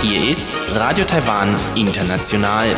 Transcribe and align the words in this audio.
Hier 0.00 0.30
ist 0.30 0.50
Radio 0.74 1.04
Taiwan 1.04 1.54
International. 1.74 2.74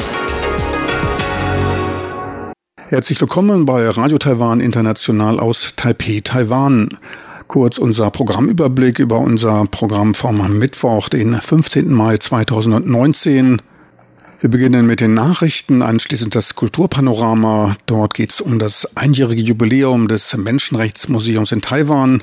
Herzlich 2.89 3.21
willkommen 3.21 3.65
bei 3.65 3.89
Radio 3.89 4.19
Taiwan 4.19 4.59
International 4.59 5.39
aus 5.39 5.75
Taipei, 5.77 6.21
Taiwan. 6.25 6.99
Kurz 7.47 7.79
unser 7.79 8.11
Programmüberblick 8.11 8.99
über 8.99 9.21
unser 9.21 9.67
Programm 9.67 10.17
vom 10.17 10.59
Mittwoch, 10.59 11.09
den 11.09 11.35
15. 11.35 11.93
Mai 11.93 12.17
2019. 12.17 13.63
Wir 14.39 14.51
beginnen 14.51 14.87
mit 14.87 15.01
den 15.01 15.15
Nachrichten, 15.15 15.81
anschließend 15.81 16.35
das 16.35 16.55
Kulturpanorama. 16.55 17.75
Dort 17.87 18.13
geht 18.13 18.33
es 18.33 18.43
um 18.43 18.59
das 18.59 18.95
einjährige 18.95 19.41
Jubiläum 19.41 20.09
des 20.09 20.37
Menschenrechtsmuseums 20.37 21.53
in 21.53 21.63
Taiwan. 21.63 22.23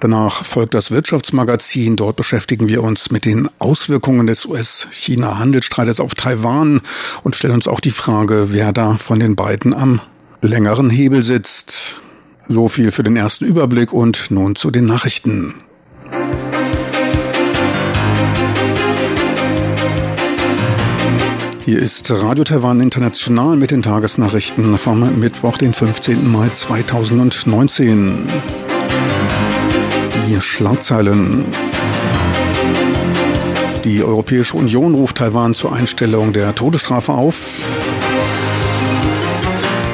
Danach 0.00 0.44
folgt 0.44 0.74
das 0.74 0.90
Wirtschaftsmagazin. 0.90 1.94
Dort 1.94 2.16
beschäftigen 2.16 2.68
wir 2.68 2.82
uns 2.82 3.12
mit 3.12 3.24
den 3.24 3.48
Auswirkungen 3.60 4.26
des 4.26 4.46
US-China-Handelsstreites 4.46 6.00
auf 6.00 6.16
Taiwan 6.16 6.80
und 7.22 7.36
stellen 7.36 7.54
uns 7.54 7.68
auch 7.68 7.78
die 7.78 7.92
Frage, 7.92 8.48
wer 8.50 8.72
da 8.72 8.98
von 8.98 9.20
den 9.20 9.36
beiden 9.36 9.74
am 9.74 10.00
längeren 10.40 10.90
Hebel 10.90 11.22
sitzt. 11.22 12.00
So 12.48 12.66
viel 12.66 12.90
für 12.90 13.04
den 13.04 13.16
ersten 13.16 13.44
Überblick 13.44 13.92
und 13.92 14.32
nun 14.32 14.56
zu 14.56 14.72
den 14.72 14.86
Nachrichten. 14.86 15.54
Hier 21.64 21.78
ist 21.78 22.10
Radio 22.10 22.42
Taiwan 22.42 22.80
International 22.80 23.56
mit 23.56 23.70
den 23.70 23.82
Tagesnachrichten 23.82 24.76
vom 24.78 25.20
Mittwoch, 25.20 25.58
den 25.58 25.72
15. 25.72 26.32
Mai 26.32 26.48
2019. 26.48 28.26
Die 30.26 30.40
Schlagzeilen. 30.40 31.44
Die 33.84 34.02
Europäische 34.02 34.56
Union 34.56 34.96
ruft 34.96 35.18
Taiwan 35.18 35.54
zur 35.54 35.72
Einstellung 35.72 36.32
der 36.32 36.52
Todesstrafe 36.56 37.12
auf. 37.12 37.62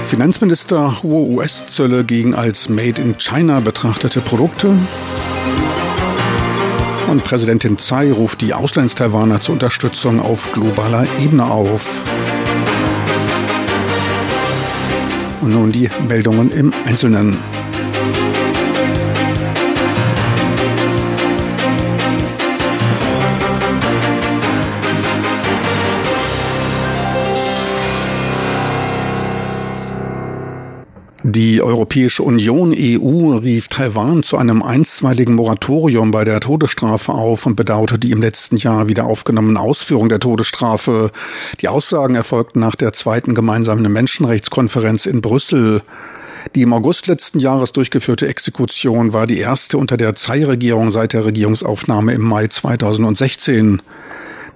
Finanzminister 0.07 1.03
hohe 1.03 1.29
US-Zölle 1.29 2.03
gegen 2.05 2.35
als 2.35 2.71
Made 2.71 3.03
in 3.03 3.19
China 3.19 3.61
betrachtete 3.61 4.23
Produkte. 4.23 4.75
Und 7.09 7.25
Präsidentin 7.25 7.79
Tsai 7.79 8.13
ruft 8.13 8.43
die 8.43 8.53
Auslands-Taiwaner 8.53 9.41
zur 9.41 9.55
Unterstützung 9.55 10.21
auf 10.21 10.53
globaler 10.53 11.07
Ebene 11.19 11.47
auf. 11.47 12.03
Und 15.41 15.55
nun 15.55 15.73
die 15.73 15.89
Meldungen 16.07 16.53
im 16.53 16.71
Einzelnen. 16.85 17.58
Die 31.39 31.63
Europäische 31.63 32.25
Union 32.25 32.75
EU 32.77 33.37
rief 33.37 33.69
Taiwan 33.69 34.25
zu 34.25 34.37
einem 34.39 34.61
einstweiligen 34.61 35.37
Moratorium 35.37 36.11
bei 36.11 36.25
der 36.25 36.41
Todesstrafe 36.41 37.13
auf 37.13 37.47
und 37.47 37.55
bedauerte 37.55 37.97
die 37.97 38.11
im 38.11 38.21
letzten 38.21 38.57
Jahr 38.57 38.89
wieder 38.89 39.07
aufgenommene 39.07 39.61
Ausführung 39.61 40.09
der 40.09 40.19
Todesstrafe. 40.19 41.13
Die 41.61 41.69
Aussagen 41.69 42.17
erfolgten 42.17 42.59
nach 42.59 42.75
der 42.75 42.93
zweiten 42.93 43.37
gemeinsamen 43.37 43.93
Menschenrechtskonferenz 43.93 45.07
in 45.07 45.21
Brüssel. 45.21 45.83
Die 46.57 46.63
im 46.63 46.73
August 46.73 47.07
letzten 47.07 47.39
Jahres 47.39 47.71
durchgeführte 47.71 48.27
Exekution 48.27 49.13
war 49.13 49.29
die 49.29 49.39
erste 49.39 49.79
unter 49.79 49.97
der 49.97 50.17
Tsai-Regierung 50.17 50.91
seit 50.91 51.13
der 51.13 51.25
Regierungsaufnahme 51.25 52.15
im 52.15 52.23
Mai 52.23 52.49
2016. 52.49 53.81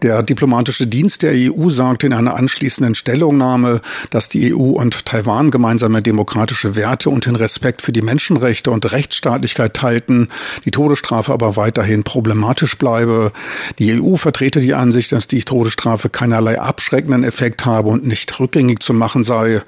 Der 0.02 0.24
diplomatische 0.24 0.88
Dienst 0.88 1.22
der 1.22 1.32
EU 1.32 1.68
sagte 1.68 2.08
in 2.08 2.12
einer 2.12 2.34
anschließenden 2.34 2.96
Stellungnahme, 2.96 3.80
dass 4.10 4.28
die 4.28 4.52
EU 4.52 4.70
und 4.70 5.06
Taiwan 5.06 5.52
gemeinsame 5.52 6.02
demokratische 6.02 6.74
Werte 6.74 7.08
und 7.08 7.26
den 7.26 7.36
Respekt 7.36 7.82
für 7.82 7.92
die 7.92 8.02
Menschenrechte 8.02 8.72
und 8.72 8.90
Rechtsstaatlichkeit 8.90 9.74
teilten, 9.74 10.26
die 10.64 10.72
Todesstrafe 10.72 11.32
aber 11.32 11.56
weiterhin 11.56 12.02
problematisch 12.02 12.76
bleibe. 12.76 13.30
Die 13.78 14.00
EU 14.00 14.16
vertrete 14.16 14.60
die 14.60 14.74
Ansicht, 14.74 15.12
dass 15.12 15.28
die 15.28 15.44
Todesstrafe 15.44 16.10
keinerlei 16.10 16.60
abschreckenden 16.60 17.22
Effekt 17.22 17.64
habe 17.64 17.88
und 17.88 18.04
nicht 18.04 18.40
rückgängig 18.40 18.82
zu 18.82 18.94
machen 18.94 19.22
sei. 19.22 19.62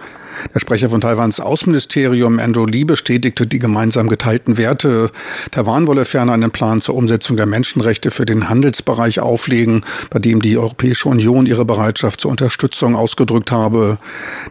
Der 0.52 0.58
Sprecher 0.58 0.90
von 0.90 1.00
Taiwans 1.00 1.38
Außenministerium, 1.38 2.40
Andrew 2.40 2.66
Lee, 2.66 2.82
bestätigte 2.82 3.46
die 3.46 3.60
gemeinsam 3.60 4.08
geteilten 4.08 4.58
Werte. 4.58 5.10
Taiwan 5.52 5.86
wolle 5.86 6.04
ferner 6.04 6.32
einen 6.32 6.50
Plan 6.50 6.80
zur 6.80 6.96
Umsetzung 6.96 7.36
der 7.36 7.46
Menschenrechte 7.46 8.10
für 8.10 8.26
den 8.26 8.48
Handelsbereich 8.48 9.20
auflegen, 9.20 9.84
bei 10.10 10.18
dem 10.24 10.40
die 10.40 10.56
Europäische 10.56 11.08
Union 11.08 11.46
ihre 11.46 11.64
Bereitschaft 11.64 12.20
zur 12.20 12.30
Unterstützung 12.30 12.96
ausgedrückt 12.96 13.52
habe. 13.52 13.98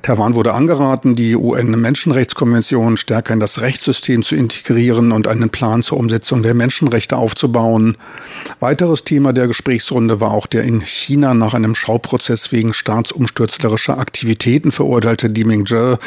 Taiwan 0.01 0.35
wurde 0.35 0.53
angeraten, 0.53 1.15
die 1.15 1.35
UN-Menschenrechtskonvention 1.35 2.97
stärker 2.97 3.33
in 3.33 3.39
das 3.39 3.61
Rechtssystem 3.61 4.23
zu 4.23 4.35
integrieren 4.35 5.11
und 5.11 5.27
einen 5.27 5.49
Plan 5.49 5.83
zur 5.83 5.97
Umsetzung 5.97 6.43
der 6.43 6.53
Menschenrechte 6.53 7.17
aufzubauen. 7.17 7.97
Weiteres 8.59 9.03
Thema 9.03 9.33
der 9.33 9.47
Gesprächsrunde 9.47 10.19
war 10.19 10.31
auch 10.31 10.47
der 10.47 10.63
in 10.63 10.81
China 10.81 11.33
nach 11.33 11.53
einem 11.53 11.75
Schauprozess 11.75 12.51
wegen 12.51 12.73
staatsumstürzlerischer 12.73 13.97
Aktivitäten 13.97 14.71
verurteilte 14.71 15.27
Li 15.27 15.43
Mingzhe, 15.43 15.99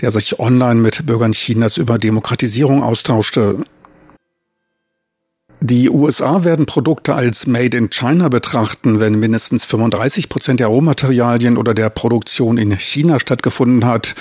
der 0.00 0.10
sich 0.10 0.38
online 0.38 0.80
mit 0.80 1.06
Bürgern 1.06 1.32
Chinas 1.32 1.76
über 1.76 1.98
Demokratisierung 1.98 2.82
austauschte. 2.82 3.56
Die 5.60 5.88
USA 5.88 6.44
werden 6.44 6.66
Produkte 6.66 7.14
als 7.14 7.46
Made 7.46 7.76
in 7.76 7.88
China 7.88 8.28
betrachten, 8.28 9.00
wenn 9.00 9.18
mindestens 9.18 9.64
35 9.64 10.28
Prozent 10.28 10.60
der 10.60 10.66
Rohmaterialien 10.66 11.56
oder 11.56 11.72
der 11.72 11.88
Produktion 11.88 12.58
in 12.58 12.72
China 12.72 13.18
stattgefunden 13.18 13.86
hat 13.86 14.14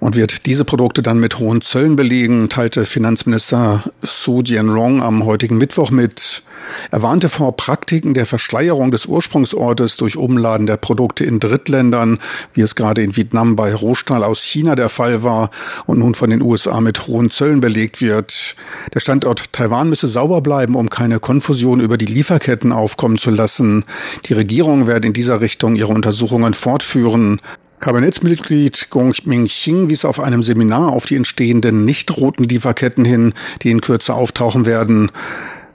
und 0.00 0.16
wird 0.16 0.46
diese 0.46 0.64
Produkte 0.64 1.00
dann 1.00 1.20
mit 1.20 1.38
hohen 1.38 1.60
Zöllen 1.60 1.94
belegen, 1.94 2.48
teilte 2.48 2.84
Finanzminister 2.86 3.84
Su 4.02 4.42
Jianrong 4.42 5.00
am 5.00 5.24
heutigen 5.24 5.58
Mittwoch 5.58 5.92
mit. 5.92 6.42
Er 6.90 7.02
warnte 7.02 7.28
vor 7.28 7.56
Praktiken 7.56 8.14
der 8.14 8.26
Verschleierung 8.26 8.90
des 8.90 9.06
Ursprungsortes 9.06 9.96
durch 9.96 10.16
Umladen 10.16 10.66
der 10.66 10.76
Produkte 10.76 11.24
in 11.24 11.40
Drittländern, 11.40 12.18
wie 12.52 12.62
es 12.62 12.74
gerade 12.74 13.02
in 13.02 13.16
Vietnam 13.16 13.56
bei 13.56 13.74
Rohstahl 13.74 14.24
aus 14.24 14.42
China 14.42 14.74
der 14.74 14.88
Fall 14.88 15.22
war 15.22 15.50
und 15.86 15.98
nun 15.98 16.14
von 16.14 16.30
den 16.30 16.42
USA 16.42 16.80
mit 16.80 17.06
hohen 17.06 17.30
Zöllen 17.30 17.60
belegt 17.60 18.00
wird. 18.00 18.56
Der 18.92 19.00
Standort 19.00 19.52
Taiwan 19.52 19.88
müsse 19.88 20.06
sauber 20.06 20.40
bleiben, 20.40 20.63
um 20.72 20.88
keine 20.88 21.20
Konfusion 21.20 21.80
über 21.80 21.98
die 21.98 22.06
Lieferketten 22.06 22.72
aufkommen 22.72 23.18
zu 23.18 23.30
lassen. 23.30 23.84
Die 24.24 24.32
Regierung 24.32 24.86
werde 24.86 25.08
in 25.08 25.12
dieser 25.12 25.42
Richtung 25.42 25.76
ihre 25.76 25.92
Untersuchungen 25.92 26.54
fortführen. 26.54 27.42
Kabinettsmitglied 27.80 28.88
Gong 28.88 29.14
Ming-Xing 29.24 29.90
wies 29.90 30.06
auf 30.06 30.18
einem 30.18 30.42
Seminar 30.42 30.90
auf 30.90 31.04
die 31.04 31.16
entstehenden 31.16 31.84
nicht 31.84 32.16
roten 32.16 32.44
Lieferketten 32.44 33.04
hin, 33.04 33.34
die 33.60 33.70
in 33.70 33.82
Kürze 33.82 34.14
auftauchen 34.14 34.64
werden. 34.64 35.10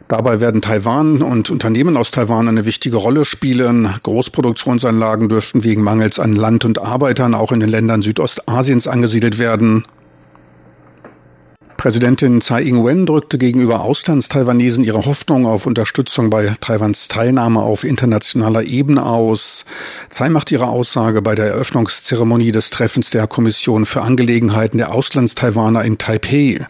Dabei 0.07 0.39
werden 0.39 0.63
Taiwan 0.63 1.21
und 1.21 1.51
Unternehmen 1.51 1.95
aus 1.95 2.09
Taiwan 2.09 2.47
eine 2.47 2.65
wichtige 2.65 2.97
Rolle 2.97 3.25
spielen. 3.25 3.93
Großproduktionsanlagen 4.01 5.29
dürften 5.29 5.63
wegen 5.63 5.83
Mangels 5.83 6.17
an 6.17 6.33
Land 6.33 6.65
und 6.65 6.79
Arbeitern 6.79 7.35
auch 7.35 7.51
in 7.51 7.59
den 7.59 7.69
Ländern 7.69 8.01
Südostasiens 8.01 8.87
angesiedelt 8.87 9.37
werden. 9.37 9.83
Präsidentin 11.79 12.41
Tsai 12.41 12.63
Ing-wen 12.63 13.05
drückte 13.05 13.37
gegenüber 13.37 13.79
Auslandstaiwanesen 13.79 14.83
ihre 14.83 15.05
Hoffnung 15.05 15.45
auf 15.45 15.65
Unterstützung 15.65 16.29
bei 16.29 16.53
Taiwans 16.59 17.07
Teilnahme 17.07 17.61
auf 17.61 17.85
internationaler 17.85 18.63
Ebene 18.63 19.05
aus. 19.05 19.63
Tsai 20.09 20.27
macht 20.27 20.51
ihre 20.51 20.67
Aussage 20.67 21.21
bei 21.21 21.35
der 21.35 21.45
Eröffnungszeremonie 21.45 22.51
des 22.51 22.69
Treffens 22.69 23.11
der 23.11 23.27
Kommission 23.27 23.85
für 23.85 24.01
Angelegenheiten 24.01 24.77
der 24.77 24.93
Auslandstaiwaner 24.93 25.85
in 25.85 25.97
Taipei. 25.97 26.67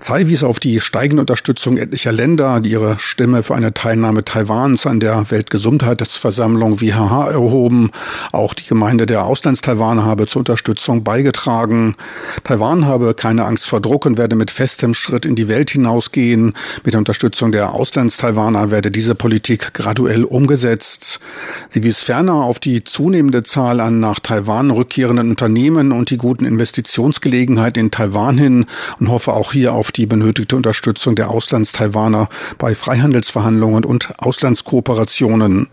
Tsai 0.00 0.26
wies 0.26 0.42
auf 0.42 0.58
die 0.58 0.80
steigende 0.80 1.22
Unterstützung 1.22 1.76
etlicher 1.76 2.12
Länder, 2.12 2.60
die 2.60 2.70
ihre 2.70 2.98
Stimme 2.98 3.42
für 3.42 3.54
eine 3.54 3.72
Teilnahme 3.72 4.24
Taiwans 4.24 4.86
an 4.86 5.00
der 5.00 5.30
Weltgesundheitsversammlung 5.30 6.80
WHH 6.80 7.30
erhoben. 7.30 7.90
Auch 8.32 8.54
die 8.54 8.66
Gemeinde 8.66 9.06
der 9.06 9.24
Auslandstaiwaner 9.24 10.04
habe 10.04 10.26
zur 10.26 10.40
Unterstützung 10.40 11.04
beigetragen. 11.04 11.96
Taiwan 12.44 12.86
habe 12.86 13.14
keine 13.14 13.44
Angst 13.44 13.68
vor 13.68 13.80
Druck 13.80 14.06
und 14.06 14.18
werde 14.18 14.31
mit 14.36 14.50
festem 14.50 14.94
Schritt 14.94 15.26
in 15.26 15.36
die 15.36 15.48
Welt 15.48 15.70
hinausgehen. 15.70 16.54
Mit 16.84 16.94
der 16.94 16.98
Unterstützung 16.98 17.52
der 17.52 17.72
Auslandstaiwaner 17.72 18.70
werde 18.70 18.90
diese 18.90 19.14
Politik 19.14 19.74
graduell 19.74 20.24
umgesetzt. 20.24 21.20
Sie 21.68 21.82
wies 21.82 22.00
ferner 22.00 22.34
auf 22.34 22.58
die 22.58 22.84
zunehmende 22.84 23.42
Zahl 23.42 23.80
an 23.80 24.00
nach 24.00 24.18
Taiwan 24.18 24.70
rückkehrenden 24.70 25.30
Unternehmen 25.30 25.92
und 25.92 26.10
die 26.10 26.16
guten 26.16 26.44
Investitionsgelegenheiten 26.44 27.86
in 27.86 27.90
Taiwan 27.90 28.38
hin 28.38 28.66
und 28.98 29.08
hoffe 29.08 29.32
auch 29.32 29.52
hier 29.52 29.72
auf 29.72 29.92
die 29.92 30.06
benötigte 30.06 30.56
Unterstützung 30.56 31.14
der 31.16 31.30
Auslandstaiwaner 31.30 32.28
bei 32.58 32.74
Freihandelsverhandlungen 32.74 33.84
und 33.84 34.12
Auslandskooperationen. 34.18 35.68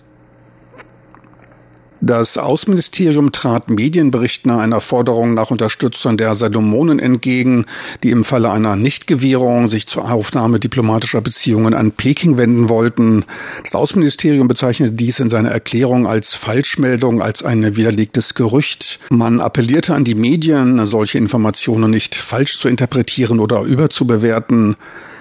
Das 2.01 2.37
Außenministerium 2.37 3.33
trat 3.33 3.69
Medienberichten 3.69 4.51
einer 4.51 4.79
Forderung 4.79 5.33
nach 5.33 5.51
Unterstützung 5.51 6.15
der 6.15 6.33
Salomonen 6.33 6.97
entgegen, 6.97 7.65
die 8.03 8.11
im 8.11 8.23
Falle 8.23 8.51
einer 8.51 8.77
Nichtgewährung 8.77 9.67
sich 9.67 9.85
zur 9.85 10.09
Aufnahme 10.09 10.59
diplomatischer 10.59 11.19
Beziehungen 11.19 11.73
an 11.73 11.91
Peking 11.91 12.37
wenden 12.37 12.69
wollten. 12.69 13.25
Das 13.63 13.75
Außenministerium 13.75 14.47
bezeichnete 14.47 14.93
dies 14.93 15.19
in 15.19 15.29
seiner 15.29 15.51
Erklärung 15.51 16.07
als 16.07 16.35
Falschmeldung, 16.35 17.21
als 17.21 17.43
ein 17.43 17.75
widerlegtes 17.75 18.33
Gerücht. 18.33 18.99
Man 19.09 19.41
appellierte 19.41 19.93
an 19.93 20.05
die 20.05 20.15
Medien, 20.15 20.85
solche 20.85 21.17
Informationen 21.17 21.91
nicht 21.91 22.15
falsch 22.15 22.59
zu 22.59 22.69
interpretieren 22.69 23.41
oder 23.41 23.63
überzubewerten. 23.63 24.77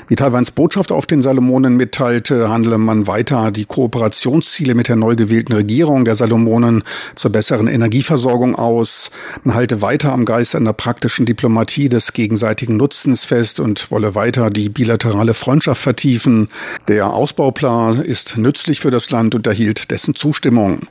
Wie 0.08 0.16
Taiwans 0.16 0.52
Botschaft 0.52 0.90
auf 0.90 1.05
den 1.05 1.20
Salomonen 1.20 1.76
mitteilte, 1.76 2.49
handele 2.49 2.78
man 2.78 3.06
weiter 3.06 3.50
die 3.50 3.66
Kooperationsziele 3.66 4.75
mit 4.75 4.88
der 4.88 4.96
neu 4.96 5.16
gewählten 5.16 5.52
Regierung 5.52 6.06
der 6.06 6.14
Salomonen 6.14 6.82
zur 7.14 7.31
besseren 7.31 7.69
Energieversorgung 7.69 8.55
aus. 8.55 9.10
Man 9.44 9.55
halte 9.55 9.82
weiter 9.82 10.14
am 10.14 10.25
Geist 10.25 10.56
einer 10.56 10.72
praktischen 10.72 11.26
Diplomatie 11.26 11.90
des 11.90 12.14
gegenseitigen 12.14 12.78
Nutzens 12.78 13.26
fest 13.26 13.60
und 13.60 13.90
wolle 13.90 14.14
weiter 14.14 14.49
die 14.49 14.70
bilaterale 14.70 15.34
Freundschaft 15.34 15.82
vertiefen. 15.82 16.49
Der 16.88 17.12
Ausbauplan 17.12 18.00
ist 18.00 18.38
nützlich 18.38 18.81
für 18.81 18.90
das 18.90 19.10
Land 19.10 19.34
und 19.34 19.46
erhielt 19.46 19.90
dessen 19.90 20.14
Zustimmung. 20.14 20.87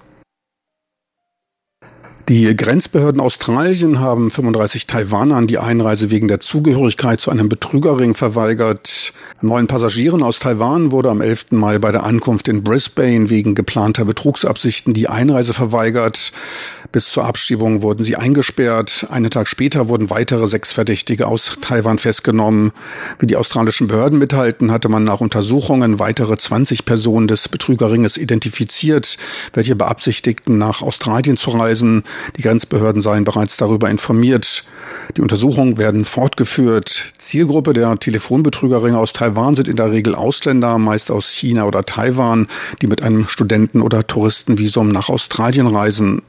Die 2.29 2.57
Grenzbehörden 2.57 3.21
Australien 3.21 4.01
haben 4.01 4.31
35 4.31 4.85
Taiwanern 4.85 5.47
die 5.47 5.59
Einreise 5.59 6.09
wegen 6.09 6.27
der 6.27 6.41
Zugehörigkeit 6.41 7.21
zu 7.21 7.31
einem 7.31 7.47
Betrügerring 7.47 8.15
verweigert. 8.15 9.13
Neun 9.39 9.68
Passagieren 9.68 10.21
aus 10.21 10.39
Taiwan 10.39 10.91
wurde 10.91 11.09
am 11.09 11.21
11. 11.21 11.51
Mai 11.51 11.79
bei 11.79 11.94
der 11.94 12.03
Ankunft 12.03 12.50
in 12.50 12.63
Brisbane 12.63 13.29
wegen 13.29 13.56
geplanter 13.56 14.03
Betrugsabsichten 14.03 14.94
die 14.94 15.07
Einreise 15.07 15.53
verweigert. 15.53 16.33
Bis 16.91 17.12
zur 17.12 17.25
Abschiebung 17.25 17.81
wurden 17.81 18.03
sie 18.03 18.18
eingesperrt. 18.18 19.07
Einen 19.09 19.29
Tag 19.29 19.47
später 19.47 19.88
wurden 19.88 20.09
weitere 20.09 20.47
sechs 20.47 20.74
Verdächtige 20.74 21.27
aus 21.27 21.57
Taiwan 21.62 21.97
festgenommen. 22.00 22.71
Wie 23.19 23.27
die 23.27 23.35
australischen 23.38 23.88
Behörden 23.88 24.19
mithalten, 24.19 24.71
hatte 24.71 24.89
man 24.89 25.03
nach 25.03 25.21
Untersuchungen 25.21 26.00
weitere 26.00 26.38
20 26.38 26.85
Personen 26.85 27.27
des 27.27 27.47
Betrügerringes 27.47 28.18
identifiziert, 28.18 29.18
welche 29.53 29.75
beabsichtigten, 29.75 30.57
nach 30.57 30.81
Australien 30.81 31.38
zu 31.38 31.51
reisen. 31.51 32.03
Die 32.35 32.41
Grenzbehörden 32.41 33.01
seien 33.01 33.23
bereits 33.23 33.57
darüber 33.57 33.89
informiert. 33.89 34.63
Die 35.15 35.21
Untersuchungen 35.21 35.77
werden 35.77 36.05
fortgeführt. 36.05 37.13
Zielgruppe 37.17 37.73
der 37.73 37.97
Telefonbetrügerringe 37.97 38.97
aus 38.97 39.13
Taiwan 39.13 39.55
sind 39.55 39.67
in 39.67 39.75
der 39.75 39.91
Regel 39.91 40.15
Ausländer, 40.15 40.77
meist 40.77 41.11
aus 41.11 41.31
China 41.31 41.65
oder 41.65 41.83
Taiwan, 41.83 42.47
die 42.81 42.87
mit 42.87 43.03
einem 43.03 43.27
Studenten- 43.27 43.81
oder 43.81 44.05
Touristenvisum 44.05 44.89
nach 44.89 45.09
Australien 45.09 45.67
reisen. 45.67 46.21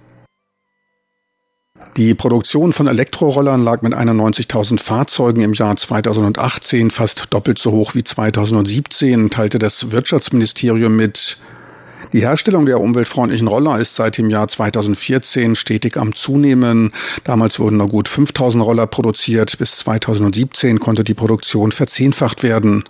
Die 1.97 2.15
Produktion 2.15 2.73
von 2.73 2.87
Elektrorollern 2.87 3.63
lag 3.63 3.83
mit 3.83 3.95
91.000 3.95 4.81
Fahrzeugen 4.81 5.41
im 5.43 5.53
Jahr 5.53 5.77
2018 5.77 6.91
fast 6.91 7.33
doppelt 7.33 7.59
so 7.59 7.73
hoch 7.73 7.95
wie 7.95 8.05
2017, 8.05 9.31
teilte 9.31 9.59
das 9.59 9.91
Wirtschaftsministerium 9.91 10.95
mit. 10.95 11.39
Die 12.13 12.23
Herstellung 12.23 12.65
der 12.65 12.81
umweltfreundlichen 12.81 13.49
Roller 13.49 13.79
ist 13.79 13.95
seit 13.95 14.17
dem 14.17 14.31
Jahr 14.31 14.49
2014 14.49 15.55
stetig 15.55 15.99
am 15.99 16.15
Zunehmen. 16.15 16.93
Damals 17.25 17.59
wurden 17.59 17.77
nur 17.77 17.89
gut 17.89 18.09
5000 18.09 18.65
Roller 18.65 18.87
produziert. 18.87 19.59
Bis 19.59 19.77
2017 19.77 20.81
konnte 20.81 21.05
die 21.05 21.15
Produktion 21.15 21.71
verzehnfacht 21.71 22.43
werden. 22.43 22.85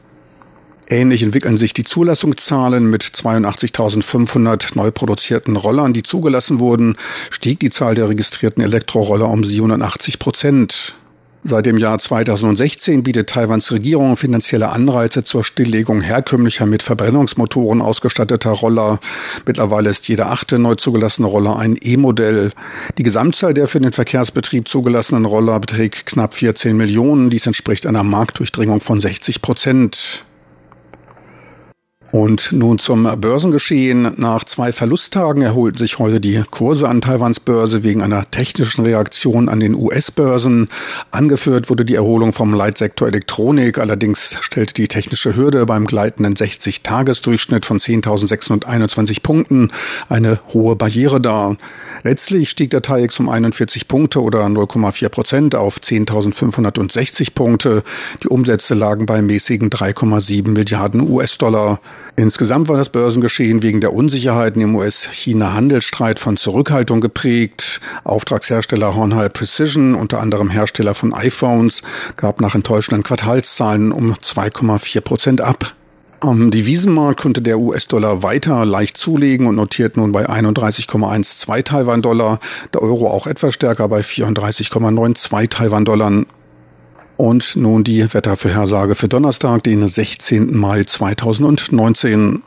Ähnlich 0.86 1.22
entwickeln 1.22 1.56
sich 1.58 1.74
die 1.74 1.84
Zulassungszahlen. 1.84 2.88
Mit 2.88 3.02
82.500 3.02 4.76
neu 4.76 4.90
produzierten 4.90 5.56
Rollern, 5.56 5.92
die 5.92 6.02
zugelassen 6.02 6.60
wurden, 6.60 6.96
stieg 7.30 7.58
die 7.60 7.70
Zahl 7.70 7.94
der 7.96 8.08
registrierten 8.08 8.62
Elektroroller 8.62 9.28
um 9.28 9.42
87 9.42 10.18
Prozent. 10.18 10.94
Seit 11.40 11.66
dem 11.66 11.78
Jahr 11.78 11.98
2016 11.98 13.04
bietet 13.04 13.30
Taiwans 13.30 13.70
Regierung 13.70 14.16
finanzielle 14.16 14.70
Anreize 14.70 15.22
zur 15.22 15.44
Stilllegung 15.44 16.00
herkömmlicher 16.00 16.66
mit 16.66 16.82
Verbrennungsmotoren 16.82 17.80
ausgestatteter 17.80 18.50
Roller. 18.50 18.98
Mittlerweile 19.46 19.90
ist 19.90 20.08
jeder 20.08 20.30
achte 20.30 20.58
neu 20.58 20.74
zugelassene 20.74 21.28
Roller 21.28 21.56
ein 21.56 21.78
E-Modell. 21.80 22.50
Die 22.98 23.04
Gesamtzahl 23.04 23.54
der 23.54 23.68
für 23.68 23.80
den 23.80 23.92
Verkehrsbetrieb 23.92 24.68
zugelassenen 24.68 25.26
Roller 25.26 25.60
beträgt 25.60 26.06
knapp 26.06 26.34
14 26.34 26.76
Millionen. 26.76 27.30
Dies 27.30 27.46
entspricht 27.46 27.86
einer 27.86 28.02
Marktdurchdringung 28.02 28.80
von 28.80 29.00
60 29.00 29.40
Prozent. 29.40 30.24
Und 32.10 32.52
nun 32.52 32.78
zum 32.78 33.08
Börsengeschehen. 33.20 34.14
Nach 34.16 34.44
zwei 34.44 34.72
Verlusttagen 34.72 35.42
erholten 35.42 35.78
sich 35.78 35.98
heute 35.98 36.20
die 36.20 36.42
Kurse 36.50 36.88
an 36.88 37.02
Taiwans 37.02 37.38
Börse 37.38 37.82
wegen 37.82 38.00
einer 38.00 38.30
technischen 38.30 38.84
Reaktion 38.84 39.50
an 39.50 39.60
den 39.60 39.74
US-Börsen. 39.74 40.68
Angeführt 41.10 41.68
wurde 41.68 41.84
die 41.84 41.96
Erholung 41.96 42.32
vom 42.32 42.54
Leitsektor 42.54 43.08
Elektronik. 43.08 43.78
Allerdings 43.78 44.36
stellte 44.40 44.72
die 44.72 44.88
technische 44.88 45.36
Hürde 45.36 45.66
beim 45.66 45.86
gleitenden 45.86 46.34
60-Tages-Durchschnitt 46.34 47.66
von 47.66 47.78
10.621 47.78 49.22
Punkten 49.22 49.70
eine 50.08 50.40
hohe 50.54 50.76
Barriere 50.76 51.20
dar. 51.20 51.56
Letztlich 52.04 52.48
stieg 52.48 52.70
der 52.70 52.80
TAIEX 52.80 53.20
um 53.20 53.28
41 53.28 53.86
Punkte 53.86 54.22
oder 54.22 54.46
0,4 54.46 55.10
Prozent 55.10 55.54
auf 55.54 55.76
10.560 55.78 57.34
Punkte. 57.34 57.82
Die 58.22 58.28
Umsätze 58.28 58.72
lagen 58.74 59.04
bei 59.04 59.20
mäßigen 59.20 59.68
3,7 59.68 60.48
Milliarden 60.48 61.06
US-Dollar. 61.06 61.80
Insgesamt 62.16 62.68
war 62.68 62.76
das 62.76 62.88
Börsengeschehen 62.88 63.62
wegen 63.62 63.80
der 63.80 63.94
Unsicherheiten 63.94 64.60
im 64.60 64.74
US-China-Handelsstreit 64.74 66.18
von 66.18 66.36
Zurückhaltung 66.36 67.00
geprägt. 67.00 67.80
Auftragshersteller 68.02 68.96
Hornhall 68.96 69.30
Precision, 69.30 69.94
unter 69.94 70.20
anderem 70.20 70.50
Hersteller 70.50 70.94
von 70.94 71.14
iPhones, 71.14 71.82
gab 72.16 72.40
nach 72.40 72.56
enttäuschenden 72.56 73.04
Quartalszahlen 73.04 73.92
um 73.92 74.14
2,4 74.14 75.00
Prozent 75.00 75.40
ab. 75.40 75.74
Am 76.20 76.50
Devisenmarkt 76.50 77.20
konnte 77.20 77.40
der 77.40 77.60
US-Dollar 77.60 78.24
weiter 78.24 78.66
leicht 78.66 78.96
zulegen 78.96 79.46
und 79.46 79.54
notiert 79.54 79.96
nun 79.96 80.10
bei 80.10 80.28
31,12 80.28 81.62
Taiwan-Dollar, 81.62 82.40
der 82.74 82.82
Euro 82.82 83.08
auch 83.08 83.28
etwas 83.28 83.54
stärker 83.54 83.86
bei 83.86 84.00
34,92 84.00 85.48
Taiwan-Dollar. 85.50 86.24
Und 87.18 87.56
nun 87.56 87.82
die 87.82 88.14
Wettervorhersage 88.14 88.94
für 88.94 89.08
Donnerstag, 89.08 89.64
den 89.64 89.86
16. 89.88 90.56
Mai 90.56 90.84
2019. 90.84 92.44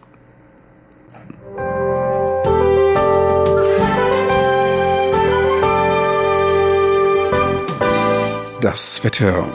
Das 8.62 9.04
Wetter. 9.04 9.46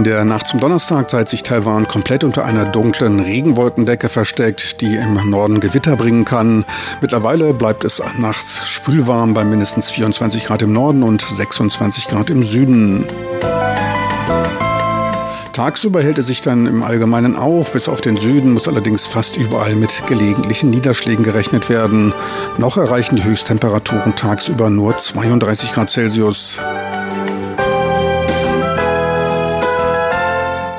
In 0.00 0.04
der 0.04 0.24
Nacht 0.24 0.46
zum 0.46 0.60
Donnerstag 0.60 1.10
zeigt 1.10 1.28
sich 1.28 1.42
Taiwan 1.42 1.86
komplett 1.86 2.24
unter 2.24 2.46
einer 2.46 2.64
dunklen 2.64 3.20
Regenwolkendecke 3.20 4.08
versteckt, 4.08 4.80
die 4.80 4.96
im 4.96 5.28
Norden 5.28 5.60
Gewitter 5.60 5.94
bringen 5.94 6.24
kann. 6.24 6.64
Mittlerweile 7.02 7.52
bleibt 7.52 7.84
es 7.84 8.00
nachts 8.18 8.66
spülwarm 8.66 9.34
bei 9.34 9.44
mindestens 9.44 9.90
24 9.90 10.46
Grad 10.46 10.62
im 10.62 10.72
Norden 10.72 11.02
und 11.02 11.20
26 11.20 12.08
Grad 12.08 12.30
im 12.30 12.44
Süden. 12.44 13.04
Tagsüber 15.52 16.02
hält 16.02 16.16
es 16.16 16.28
sich 16.28 16.40
dann 16.40 16.66
im 16.66 16.82
Allgemeinen 16.82 17.36
auf. 17.36 17.74
Bis 17.74 17.86
auf 17.86 18.00
den 18.00 18.16
Süden 18.16 18.54
muss 18.54 18.68
allerdings 18.68 19.06
fast 19.06 19.36
überall 19.36 19.74
mit 19.74 20.06
gelegentlichen 20.06 20.70
Niederschlägen 20.70 21.26
gerechnet 21.26 21.68
werden. 21.68 22.14
Noch 22.56 22.78
erreichen 22.78 23.16
die 23.16 23.24
Höchsttemperaturen 23.24 24.16
tagsüber 24.16 24.70
nur 24.70 24.96
32 24.96 25.74
Grad 25.74 25.90
Celsius. 25.90 26.58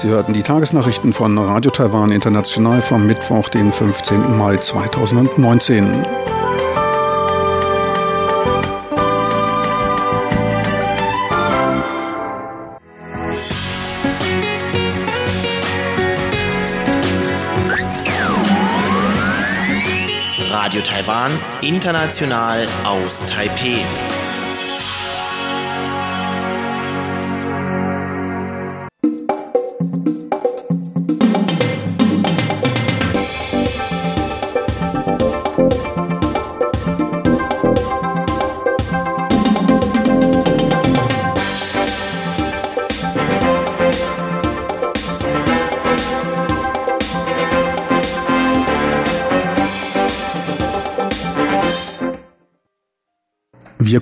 Sie 0.02 0.10
hörten 0.10 0.34
die 0.34 0.42
Tagesnachrichten 0.42 1.14
von 1.14 1.38
Radio 1.38 1.70
Taiwan 1.70 2.12
International 2.12 2.82
vom 2.82 3.06
Mittwoch, 3.06 3.50
den 3.50 3.72
15. 3.72 4.36
Mai 4.36 4.58
2019. 4.58 5.86
Radio 20.50 20.82
Taiwan, 20.82 21.32
international 21.62 22.66
aus 22.86 23.28
Taipeh. 23.28 23.86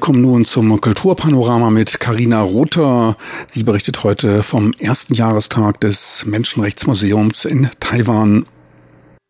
Wir 0.10 0.14
kommen 0.14 0.24
nun 0.24 0.44
zum 0.44 0.82
Kulturpanorama 0.82 1.70
mit 1.70 2.00
Karina 2.00 2.42
Rother. 2.42 3.16
Sie 3.46 3.64
berichtet 3.64 4.04
heute 4.04 4.42
vom 4.42 4.72
ersten 4.80 5.14
Jahrestag 5.14 5.80
des 5.82 6.26
Menschenrechtsmuseums 6.26 7.46
in 7.46 7.70
Taiwan. 7.80 8.48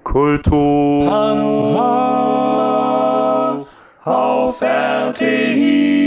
Kultur 0.05 1.11
auf 4.05 4.61
RTI. 4.61 5.98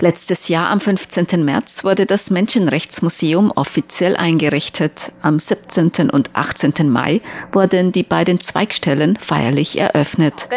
Letztes 0.00 0.48
Jahr 0.48 0.70
am 0.70 0.80
15. 0.80 1.44
März 1.44 1.84
wurde 1.84 2.06
das 2.06 2.30
Menschenrechtsmuseum 2.30 3.50
offiziell 3.50 4.16
eingerichtet. 4.16 5.12
Am 5.22 5.38
17. 5.38 6.10
und 6.10 6.30
18. 6.34 6.88
Mai 6.88 7.20
wurden 7.52 7.92
die 7.92 8.02
beiden 8.02 8.40
Zweigstellen 8.40 9.16
feierlich 9.16 9.78
eröffnet. 9.78 10.48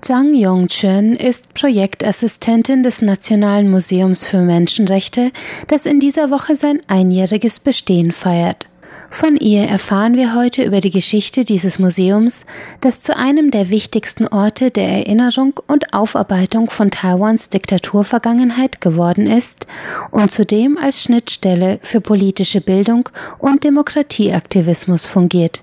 Zhang 0.00 0.32
Yongchun 0.32 1.16
ist 1.16 1.54
Projektassistentin 1.54 2.84
des 2.84 3.02
Nationalen 3.02 3.68
Museums 3.68 4.24
für 4.24 4.38
Menschenrechte, 4.38 5.32
das 5.66 5.86
in 5.86 5.98
dieser 5.98 6.30
Woche 6.30 6.54
sein 6.54 6.80
einjähriges 6.86 7.58
Bestehen 7.58 8.12
feiert. 8.12 8.67
Von 9.10 9.36
ihr 9.36 9.62
erfahren 9.62 10.16
wir 10.16 10.34
heute 10.34 10.62
über 10.62 10.80
die 10.82 10.90
Geschichte 10.90 11.44
dieses 11.44 11.78
Museums, 11.78 12.44
das 12.82 13.00
zu 13.00 13.16
einem 13.16 13.50
der 13.50 13.70
wichtigsten 13.70 14.28
Orte 14.28 14.70
der 14.70 14.86
Erinnerung 14.88 15.58
und 15.66 15.94
Aufarbeitung 15.94 16.70
von 16.70 16.90
Taiwans 16.90 17.48
Diktaturvergangenheit 17.48 18.82
geworden 18.82 19.26
ist 19.26 19.66
und 20.10 20.30
zudem 20.30 20.76
als 20.76 21.02
Schnittstelle 21.02 21.80
für 21.82 22.02
politische 22.02 22.60
Bildung 22.60 23.08
und 23.38 23.64
Demokratieaktivismus 23.64 25.06
fungiert. 25.06 25.62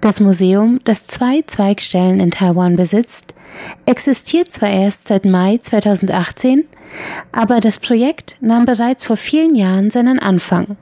Das 0.00 0.18
Museum, 0.18 0.80
das 0.84 1.06
zwei 1.06 1.42
Zweigstellen 1.46 2.20
in 2.20 2.30
Taiwan 2.30 2.76
besitzt, 2.76 3.34
existiert 3.84 4.50
zwar 4.50 4.70
erst 4.70 5.08
seit 5.08 5.26
Mai 5.26 5.58
2018, 5.58 6.64
aber 7.32 7.60
das 7.60 7.78
Projekt 7.78 8.38
nahm 8.40 8.64
bereits 8.64 9.04
vor 9.04 9.18
vielen 9.18 9.54
Jahren 9.54 9.90
seinen 9.90 10.18
Anfang. 10.18 10.78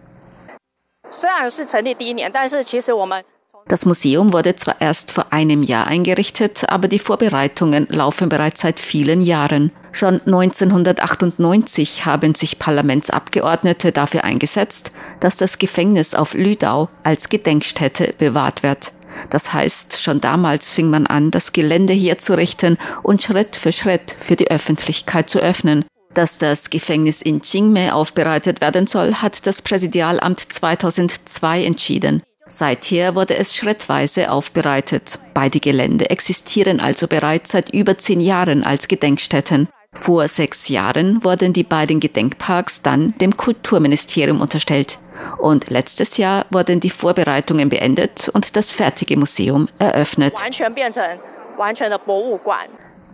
Das 3.68 3.84
Museum 3.84 4.32
wurde 4.32 4.54
zwar 4.54 4.80
erst 4.80 5.10
vor 5.10 5.32
einem 5.32 5.64
Jahr 5.64 5.88
eingerichtet, 5.88 6.68
aber 6.68 6.86
die 6.86 7.00
Vorbereitungen 7.00 7.88
laufen 7.90 8.28
bereits 8.28 8.60
seit 8.60 8.78
vielen 8.78 9.20
Jahren. 9.20 9.72
Schon 9.90 10.20
1998 10.20 12.06
haben 12.06 12.36
sich 12.36 12.60
Parlamentsabgeordnete 12.60 13.90
dafür 13.90 14.22
eingesetzt, 14.22 14.92
dass 15.18 15.36
das 15.36 15.58
Gefängnis 15.58 16.14
auf 16.14 16.34
Lüdau 16.34 16.88
als 17.02 17.28
Gedenkstätte 17.28 18.14
bewahrt 18.16 18.62
wird. 18.62 18.92
Das 19.30 19.52
heißt, 19.52 20.00
schon 20.00 20.20
damals 20.20 20.70
fing 20.70 20.88
man 20.90 21.06
an, 21.06 21.30
das 21.30 21.52
Gelände 21.52 21.92
herzurichten 21.92 22.78
und 23.02 23.22
Schritt 23.22 23.56
für 23.56 23.72
Schritt 23.72 24.14
für 24.16 24.36
die 24.36 24.50
Öffentlichkeit 24.50 25.28
zu 25.28 25.40
öffnen. 25.40 25.84
Dass 26.16 26.38
das 26.38 26.70
Gefängnis 26.70 27.20
in 27.20 27.42
Qingmei 27.42 27.92
aufbereitet 27.92 28.62
werden 28.62 28.86
soll, 28.86 29.16
hat 29.16 29.46
das 29.46 29.60
Präsidialamt 29.60 30.40
2002 30.40 31.62
entschieden. 31.62 32.22
Seither 32.46 33.14
wurde 33.14 33.36
es 33.36 33.54
schrittweise 33.54 34.30
aufbereitet. 34.30 35.18
Beide 35.34 35.60
Gelände 35.60 36.08
existieren 36.08 36.80
also 36.80 37.06
bereits 37.06 37.52
seit 37.52 37.68
über 37.68 37.98
zehn 37.98 38.22
Jahren 38.22 38.64
als 38.64 38.88
Gedenkstätten. 38.88 39.68
Vor 39.92 40.26
sechs 40.28 40.70
Jahren 40.70 41.22
wurden 41.22 41.52
die 41.52 41.64
beiden 41.64 42.00
Gedenkparks 42.00 42.80
dann 42.80 43.12
dem 43.18 43.36
Kulturministerium 43.36 44.40
unterstellt. 44.40 44.98
Und 45.36 45.68
letztes 45.68 46.16
Jahr 46.16 46.46
wurden 46.50 46.80
die 46.80 46.88
Vorbereitungen 46.88 47.68
beendet 47.68 48.30
und 48.30 48.56
das 48.56 48.70
fertige 48.70 49.18
Museum 49.18 49.68
eröffnet. 49.78 50.34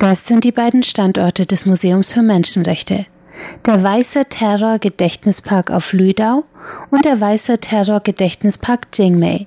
Das 0.02 0.26
sind 0.26 0.42
die 0.42 0.50
beiden 0.50 0.82
Standorte 0.82 1.47
des 1.47 1.64
Museums 1.64 2.12
für 2.12 2.23
Menschenrechte. 2.23 3.06
Der 3.64 3.85
Weiße 3.85 4.25
Terror 4.28 4.80
Gedächtnispark 4.80 5.71
auf 5.71 5.92
Lüdau 5.92 6.42
und 6.90 7.04
der 7.04 7.21
Weiße 7.21 7.59
Terror 7.59 8.00
Gedächtnispark 8.00 8.88
Jingmei. 8.92 9.47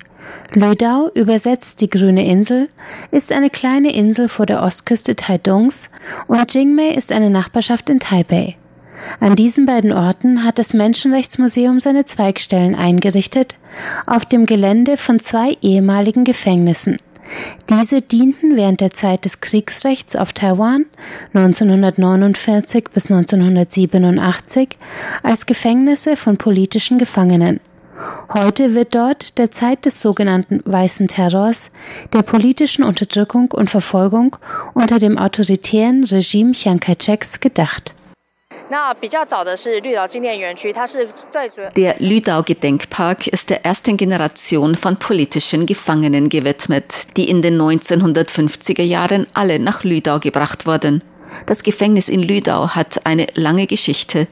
Lüdau, 0.53 1.12
übersetzt 1.13 1.81
die 1.81 1.89
grüne 1.89 2.25
Insel, 2.25 2.69
ist 3.12 3.33
eine 3.33 3.50
kleine 3.50 3.93
Insel 3.93 4.29
vor 4.29 4.45
der 4.45 4.63
Ostküste 4.63 5.17
Taidungs 5.17 5.89
und 6.27 6.53
Jingmei 6.53 6.91
ist 6.91 7.12
eine 7.12 7.29
Nachbarschaft 7.29 7.89
in 7.89 8.00
Taipei. 8.00 8.55
An 9.19 9.35
diesen 9.35 9.65
beiden 9.65 9.91
Orten 9.91 10.45
hat 10.45 10.57
das 10.57 10.74
Menschenrechtsmuseum 10.74 11.81
seine 11.81 12.05
Zweigstellen 12.05 12.75
eingerichtet, 12.75 13.57
auf 14.07 14.24
dem 14.24 14.45
Gelände 14.45 14.95
von 14.95 15.19
zwei 15.19 15.57
ehemaligen 15.62 16.24
Gefängnissen. 16.24 16.95
Diese 17.70 18.01
dienten 18.01 18.55
während 18.55 18.82
der 18.82 18.91
Zeit 18.91 19.25
des 19.25 19.41
Kriegsrechts 19.41 20.15
auf 20.15 20.34
Taiwan 20.34 20.86
1949 21.34 22.86
bis 22.94 23.10
1987 23.10 24.77
als 25.24 25.46
Gefängnisse 25.46 26.15
von 26.17 26.38
politischen 26.38 26.98
Gefangenen. 26.98 27.60
Heute 28.34 28.75
wird 28.75 28.94
dort 28.94 29.38
der 29.38 29.51
Zeit 29.51 29.86
des 29.86 30.01
sogenannten 30.01 30.62
Weißen 30.65 31.08
Terrors, 31.08 31.70
der 32.13 32.24
politischen 32.24 32.84
Unterdrückung 32.84 33.51
und 33.51 33.70
Verfolgung 33.70 34.36
unter 34.74 35.00
dem 35.00 35.17
autoritären 35.17 36.03
Regime 36.03 36.51
Chiang 36.51 36.79
Kai-sheks 36.79 37.39
gedacht. 37.39 37.96
Der 41.77 41.95
Lüdau 42.00 42.41
Gedenkpark 42.41 43.27
ist 43.27 43.50
der 43.51 43.63
ersten 43.63 43.95
Generation 43.95 44.75
von 44.75 44.98
politischen 44.98 45.67
Gefangenen 45.67 46.29
gewidmet, 46.29 47.15
die 47.15 47.29
in 47.29 47.43
den 47.43 47.62
1950er 47.62 48.81
Jahren 48.81 49.27
alle 49.36 49.60
nach 49.60 49.84
Lüdau 49.84 50.19
gebracht 50.19 50.65
wurden. 50.65 51.03
Das 51.45 51.62
Gefängnis 51.62 52.10
in 52.10 52.24
Lüdau 52.24 52.69
hat 52.69 53.05
eine 53.05 53.27
lange 53.36 53.67
Geschichte. 53.67 54.27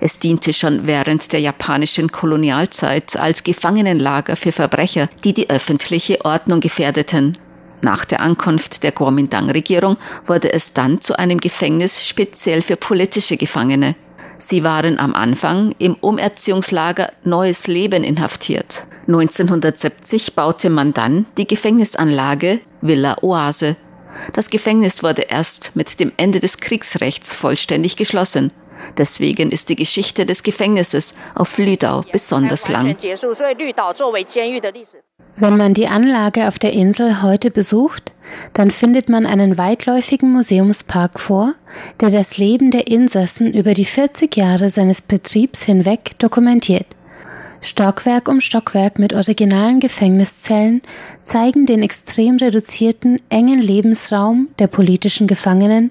Es 0.00 0.18
diente 0.18 0.52
schon 0.52 0.88
während 0.88 1.32
der 1.32 1.40
japanischen 1.40 2.10
Kolonialzeit 2.10 3.16
als 3.16 3.44
Gefangenenlager 3.44 4.34
für 4.34 4.52
Verbrecher, 4.52 5.08
die 5.22 5.32
die 5.32 5.48
öffentliche 5.48 6.24
Ordnung 6.24 6.58
gefährdeten. 6.58 7.38
Nach 7.86 8.04
der 8.04 8.18
Ankunft 8.18 8.82
der 8.82 8.90
Kuomintang-Regierung 8.90 9.96
wurde 10.24 10.52
es 10.52 10.72
dann 10.72 11.00
zu 11.00 11.16
einem 11.20 11.38
Gefängnis 11.38 12.04
speziell 12.04 12.60
für 12.60 12.74
politische 12.74 13.36
Gefangene. 13.36 13.94
Sie 14.38 14.64
waren 14.64 14.98
am 14.98 15.14
Anfang 15.14 15.72
im 15.78 15.94
Umerziehungslager 15.94 17.12
Neues 17.22 17.68
Leben 17.68 18.02
inhaftiert. 18.02 18.86
1970 19.06 20.34
baute 20.34 20.68
man 20.68 20.94
dann 20.94 21.26
die 21.38 21.46
Gefängnisanlage 21.46 22.58
Villa 22.80 23.18
Oase. 23.22 23.76
Das 24.32 24.50
Gefängnis 24.50 25.04
wurde 25.04 25.22
erst 25.22 25.76
mit 25.76 26.00
dem 26.00 26.10
Ende 26.16 26.40
des 26.40 26.58
Kriegsrechts 26.58 27.36
vollständig 27.36 27.96
geschlossen. 27.96 28.50
Deswegen 28.98 29.52
ist 29.52 29.68
die 29.68 29.76
Geschichte 29.76 30.26
des 30.26 30.42
Gefängnisses 30.42 31.14
auf 31.36 31.56
Lüdau 31.56 32.02
besonders 32.10 32.66
lang. 32.66 32.96
Wenn 35.38 35.58
man 35.58 35.74
die 35.74 35.86
Anlage 35.86 36.48
auf 36.48 36.58
der 36.58 36.72
Insel 36.72 37.20
heute 37.20 37.50
besucht, 37.50 38.14
dann 38.54 38.70
findet 38.70 39.10
man 39.10 39.26
einen 39.26 39.58
weitläufigen 39.58 40.32
Museumspark 40.32 41.20
vor, 41.20 41.52
der 42.00 42.08
das 42.08 42.38
Leben 42.38 42.70
der 42.70 42.86
Insassen 42.86 43.52
über 43.52 43.74
die 43.74 43.84
40 43.84 44.34
Jahre 44.34 44.70
seines 44.70 45.02
Betriebs 45.02 45.62
hinweg 45.62 46.18
dokumentiert. 46.18 46.86
Stockwerk 47.66 48.28
um 48.28 48.40
Stockwerk 48.40 48.98
mit 49.00 49.12
originalen 49.12 49.80
Gefängniszellen 49.80 50.82
zeigen 51.24 51.66
den 51.66 51.82
extrem 51.82 52.36
reduzierten, 52.36 53.20
engen 53.28 53.60
Lebensraum 53.60 54.48
der 54.60 54.68
politischen 54.68 55.26
Gefangenen, 55.26 55.90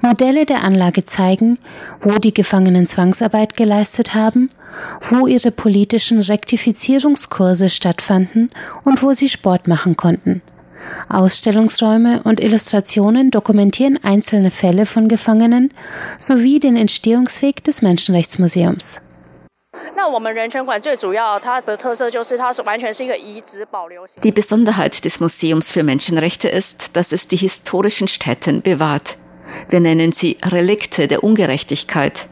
Modelle 0.00 0.46
der 0.46 0.64
Anlage 0.64 1.04
zeigen, 1.04 1.58
wo 2.00 2.18
die 2.18 2.34
Gefangenen 2.34 2.88
Zwangsarbeit 2.88 3.56
geleistet 3.56 4.14
haben, 4.14 4.50
wo 5.10 5.28
ihre 5.28 5.52
politischen 5.52 6.20
Rektifizierungskurse 6.20 7.70
stattfanden 7.70 8.50
und 8.82 9.00
wo 9.02 9.12
sie 9.12 9.28
Sport 9.28 9.68
machen 9.68 9.96
konnten. 9.96 10.42
Ausstellungsräume 11.08 12.22
und 12.24 12.40
Illustrationen 12.40 13.30
dokumentieren 13.30 13.96
einzelne 14.02 14.50
Fälle 14.50 14.86
von 14.86 15.06
Gefangenen 15.06 15.72
sowie 16.18 16.58
den 16.58 16.76
Entstehungsweg 16.76 17.62
des 17.62 17.80
Menschenrechtsmuseums. 17.80 19.00
Die 24.24 24.32
Besonderheit 24.32 25.04
des 25.04 25.20
Museums 25.20 25.70
für 25.70 25.82
Menschenrechte 25.82 26.48
ist, 26.48 26.96
dass 26.96 27.12
es 27.12 27.28
die 27.28 27.36
historischen 27.36 28.08
Stätten 28.08 28.62
bewahrt. 28.62 29.16
Wir 29.68 29.80
nennen 29.80 30.12
sie 30.12 30.38
Relikte 30.44 31.08
der 31.08 31.22
Ungerechtigkeit. 31.24 32.26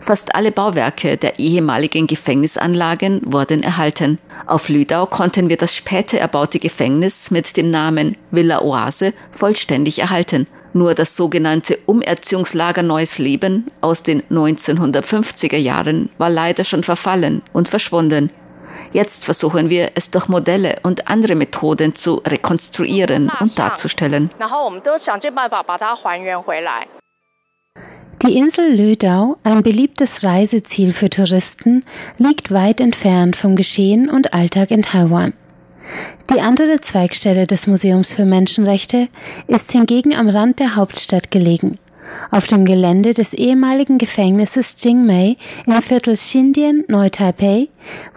Fast 0.00 0.34
alle 0.34 0.52
Bauwerke 0.52 1.16
der 1.16 1.38
ehemaligen 1.38 2.06
Gefängnisanlagen 2.06 3.20
wurden 3.24 3.62
erhalten. 3.62 4.18
Auf 4.46 4.68
Lüdau 4.68 5.06
konnten 5.06 5.48
wir 5.48 5.56
das 5.56 5.74
später 5.74 6.18
erbaute 6.18 6.58
Gefängnis 6.58 7.30
mit 7.30 7.56
dem 7.56 7.70
Namen 7.70 8.16
Villa 8.30 8.62
Oase 8.62 9.14
vollständig 9.30 9.98
erhalten. 9.98 10.46
Nur 10.76 10.92
das 10.92 11.16
sogenannte 11.16 11.78
Umerziehungslager 11.86 12.82
Neues 12.82 13.16
Leben 13.16 13.70
aus 13.80 14.02
den 14.02 14.22
1950er 14.24 15.56
Jahren 15.56 16.10
war 16.18 16.28
leider 16.28 16.64
schon 16.64 16.82
verfallen 16.82 17.40
und 17.54 17.66
verschwunden. 17.66 18.28
Jetzt 18.92 19.24
versuchen 19.24 19.70
wir, 19.70 19.92
es 19.94 20.10
durch 20.10 20.28
Modelle 20.28 20.76
und 20.82 21.08
andere 21.08 21.34
Methoden 21.34 21.94
zu 21.94 22.16
rekonstruieren 22.26 23.32
und 23.40 23.58
darzustellen. 23.58 24.28
Die 28.22 28.36
Insel 28.36 28.76
Lödau, 28.76 29.38
ein 29.44 29.62
beliebtes 29.62 30.24
Reiseziel 30.24 30.92
für 30.92 31.08
Touristen, 31.08 31.86
liegt 32.18 32.52
weit 32.52 32.82
entfernt 32.82 33.34
vom 33.34 33.56
Geschehen 33.56 34.10
und 34.10 34.34
Alltag 34.34 34.70
in 34.70 34.82
Taiwan. 34.82 35.32
Die 36.30 36.40
andere 36.40 36.80
Zweigstelle 36.80 37.46
des 37.46 37.66
Museums 37.66 38.12
für 38.12 38.24
Menschenrechte 38.24 39.08
ist 39.46 39.72
hingegen 39.72 40.14
am 40.14 40.28
Rand 40.28 40.58
der 40.58 40.76
Hauptstadt 40.76 41.30
gelegen. 41.30 41.78
Auf 42.30 42.46
dem 42.46 42.64
Gelände 42.64 43.14
des 43.14 43.34
ehemaligen 43.34 43.98
Gefängnisses 43.98 44.76
Jingmei 44.78 45.36
im 45.66 45.82
Viertel 45.82 46.14
Xindian, 46.14 46.84
Neu-Taipei, 46.88 47.68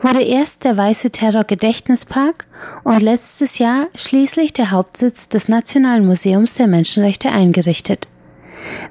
wurde 0.02 0.22
erst 0.22 0.64
der 0.64 0.78
Weiße 0.78 1.12
Terror 1.12 1.44
Gedächtnispark 1.44 2.46
und 2.84 3.02
letztes 3.02 3.58
Jahr 3.58 3.88
schließlich 3.96 4.54
der 4.54 4.72
Hauptsitz 4.72 5.30
des 5.30 5.48
Nationalen 5.48 6.06
Museums 6.06 6.56
der 6.56 6.68
Menschenrechte 6.68 7.32
eingerichtet. 7.32 8.08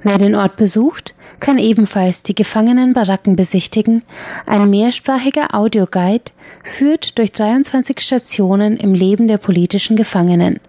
Wer 0.03 0.17
den 0.17 0.35
Ort 0.35 0.55
besucht, 0.55 1.13
kann 1.39 1.57
ebenfalls 1.57 2.23
die 2.23 2.35
Gefangenenbaracken 2.35 3.35
besichtigen. 3.35 4.03
Ein 4.45 4.69
mehrsprachiger 4.69 5.53
Audioguide 5.53 6.31
führt 6.63 7.17
durch 7.17 7.31
23 7.31 7.99
Stationen 7.99 8.77
im 8.77 8.93
Leben 8.93 9.27
der 9.27 9.37
politischen 9.37 9.95
Gefangenen. 9.95 10.59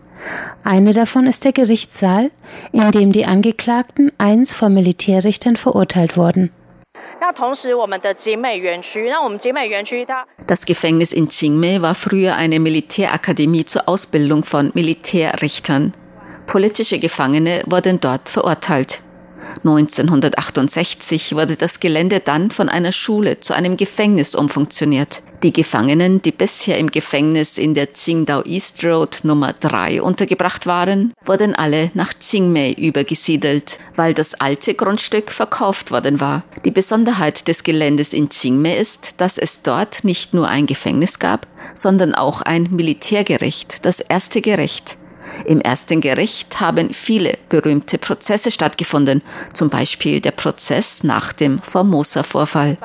Eine 0.65 0.93
davon 0.93 1.27
ist 1.27 1.45
der 1.45 1.53
Gerichtssaal, 1.53 2.31
in 2.73 2.91
dem 2.91 3.13
die 3.13 3.25
Angeklagten 3.25 4.13
einst 4.19 4.53
vor 4.53 4.69
Militärrichtern 4.69 5.57
verurteilt 5.57 6.17
wurden. 6.17 6.51
Das 10.47 10.67
Gefängnis 10.67 11.13
in 11.13 11.29
Jingmei 11.29 11.83
war 11.83 11.95
früher 11.95 12.37
eine 12.37 12.61
Militärakademie 12.61 13.65
zur 13.65 13.89
Ausbildung 13.89 14.45
von 14.45 14.73
Militärrichtern. 14.75 15.95
Politische 16.51 16.99
Gefangene 16.99 17.63
wurden 17.67 18.01
dort 18.01 18.29
verurteilt. 18.29 19.03
1968 19.59 21.37
wurde 21.37 21.55
das 21.55 21.79
Gelände 21.79 22.19
dann 22.19 22.51
von 22.51 22.69
einer 22.69 22.91
Schule 22.91 23.39
zu 23.39 23.55
einem 23.55 23.77
Gefängnis 23.77 24.35
umfunktioniert. 24.35 25.23
Die 25.45 25.53
Gefangenen, 25.53 26.23
die 26.23 26.33
bisher 26.33 26.79
im 26.79 26.91
Gefängnis 26.91 27.57
in 27.57 27.75
der 27.75 27.87
Qingdao 27.87 28.43
East 28.45 28.85
Road 28.85 29.21
Nummer 29.23 29.53
3 29.53 30.03
untergebracht 30.03 30.67
waren, 30.67 31.13
wurden 31.25 31.55
alle 31.55 31.93
nach 31.95 32.15
Qingmei 32.19 32.73
übergesiedelt, 32.73 33.79
weil 33.95 34.13
das 34.13 34.35
alte 34.35 34.75
Grundstück 34.75 35.31
verkauft 35.31 35.93
worden 35.93 36.19
war. 36.19 36.43
Die 36.65 36.73
Besonderheit 36.73 37.47
des 37.47 37.63
Geländes 37.63 38.13
in 38.13 38.29
Qingmei 38.29 38.77
ist, 38.77 39.21
dass 39.21 39.39
es 39.39 39.63
dort 39.63 40.03
nicht 40.03 40.35
nur 40.35 40.49
ein 40.49 40.67
Gefängnis 40.67 41.21
gab, 41.21 41.47
sondern 41.75 42.13
auch 42.13 42.43
ein 42.43 42.71
Militärgericht, 42.73 43.87
das 43.87 44.01
erste 44.01 44.41
Gericht. 44.41 44.97
Im 45.45 45.61
ersten 45.61 46.01
Gericht 46.01 46.61
haben 46.61 46.93
viele 46.93 47.39
berühmte 47.49 47.99
Prozesse 47.99 48.51
stattgefunden, 48.51 49.23
zum 49.53 49.71
Beispiel 49.71 50.21
der 50.21 50.33
Prozess 50.33 51.03
nach 51.03 51.33
dem 51.33 51.61
Formosa-Vorfall. 51.61 52.79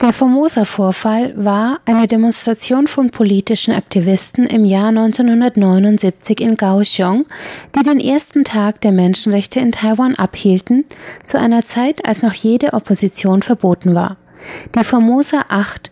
Der 0.00 0.12
Formosa-Vorfall 0.12 1.32
war 1.36 1.78
eine 1.84 2.06
Demonstration 2.06 2.88
von 2.88 3.10
politischen 3.10 3.72
Aktivisten 3.72 4.44
im 4.44 4.64
Jahr 4.64 4.88
1979 4.88 6.40
in 6.40 6.56
Kaohsiung, 6.56 7.26
die 7.74 7.82
den 7.82 8.00
ersten 8.00 8.44
Tag 8.44 8.80
der 8.80 8.92
Menschenrechte 8.92 9.60
in 9.60 9.72
Taiwan 9.72 10.16
abhielten, 10.16 10.84
zu 11.22 11.38
einer 11.38 11.64
Zeit, 11.64 12.04
als 12.06 12.22
noch 12.22 12.34
jede 12.34 12.72
Opposition 12.72 13.42
verboten 13.42 13.94
war. 13.94 14.16
Die 14.74 14.84
Formosa 14.84 15.44
8 15.48 15.90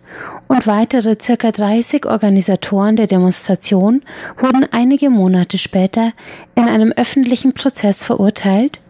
und 0.52 0.66
weitere 0.66 1.16
circa 1.18 1.50
30 1.50 2.04
Organisatoren 2.04 2.97
der 2.97 3.06
Demonstration 3.06 4.02
wurden 4.37 4.66
einige 4.71 5.09
Monate 5.09 5.56
später 5.56 6.12
in 6.54 6.64
einem 6.64 6.92
öffentlichen 6.92 7.54
Prozess 7.54 8.04
verurteilt, 8.04 8.80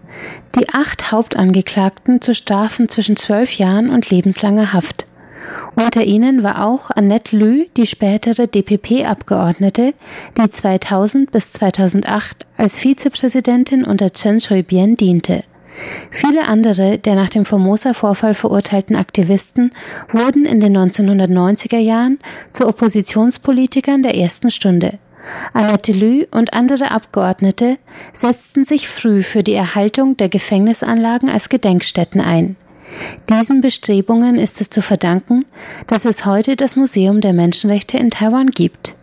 die 0.57 0.68
acht 0.70 1.12
Hauptangeklagten 1.12 2.20
zu 2.20 2.35
Strafen 2.35 2.88
zwischen 2.88 3.16
zwölf 3.16 3.53
Jahren 3.53 3.90
und 3.90 4.11
lebenslanger 4.11 4.72
Haft. 4.72 5.07
Unter 5.77 6.03
ihnen 6.03 6.42
war 6.42 6.66
auch 6.66 6.90
Annette 6.90 7.37
Lü, 7.37 7.66
die 7.77 7.87
spätere 7.87 8.48
DPP-Abgeordnete, 8.48 9.94
die 10.38 10.51
2000 10.51 11.31
bis 11.31 11.53
2008 11.53 12.44
als 12.57 12.77
Vizepräsidentin 12.77 13.85
unter 13.85 14.12
Chen 14.12 14.40
Shui-bian 14.40 14.96
diente. 14.96 15.44
Viele 16.11 16.46
andere 16.46 16.98
der 16.98 17.14
nach 17.14 17.28
dem 17.28 17.44
Formosa-Vorfall 17.44 18.35
verurteilten 18.35 18.96
Aktivisten 18.96 19.72
wurden 20.11 20.44
in 20.44 20.61
den 20.61 20.76
1990er 20.76 21.78
Jahren 21.78 22.18
zu 22.52 22.66
Oppositionspolitikern 22.66 24.02
der 24.02 24.16
ersten 24.16 24.50
Stunde. 24.50 24.98
Annette 25.52 25.92
Lü 25.92 26.26
und 26.30 26.52
andere 26.52 26.90
Abgeordnete 26.90 27.78
setzten 28.12 28.64
sich 28.64 28.88
früh 28.88 29.22
für 29.22 29.42
die 29.42 29.54
Erhaltung 29.54 30.16
der 30.16 30.28
Gefängnisanlagen 30.28 31.28
als 31.28 31.48
Gedenkstätten 31.48 32.20
ein. 32.20 32.56
Diesen 33.30 33.61
Bestrebungen 33.61 34.38
ist 34.38 34.61
es 34.61 34.68
zu 34.68 34.82
verdanken, 34.82 35.44
dass 35.87 36.04
es 36.04 36.26
heute 36.26 36.56
das 36.56 36.76
Museum 36.76 37.20
der 37.20 37.32
Menschenrechte 37.32 37.96
in 37.96 38.11
Taiwan 38.11 38.50
gibt. 38.50 38.94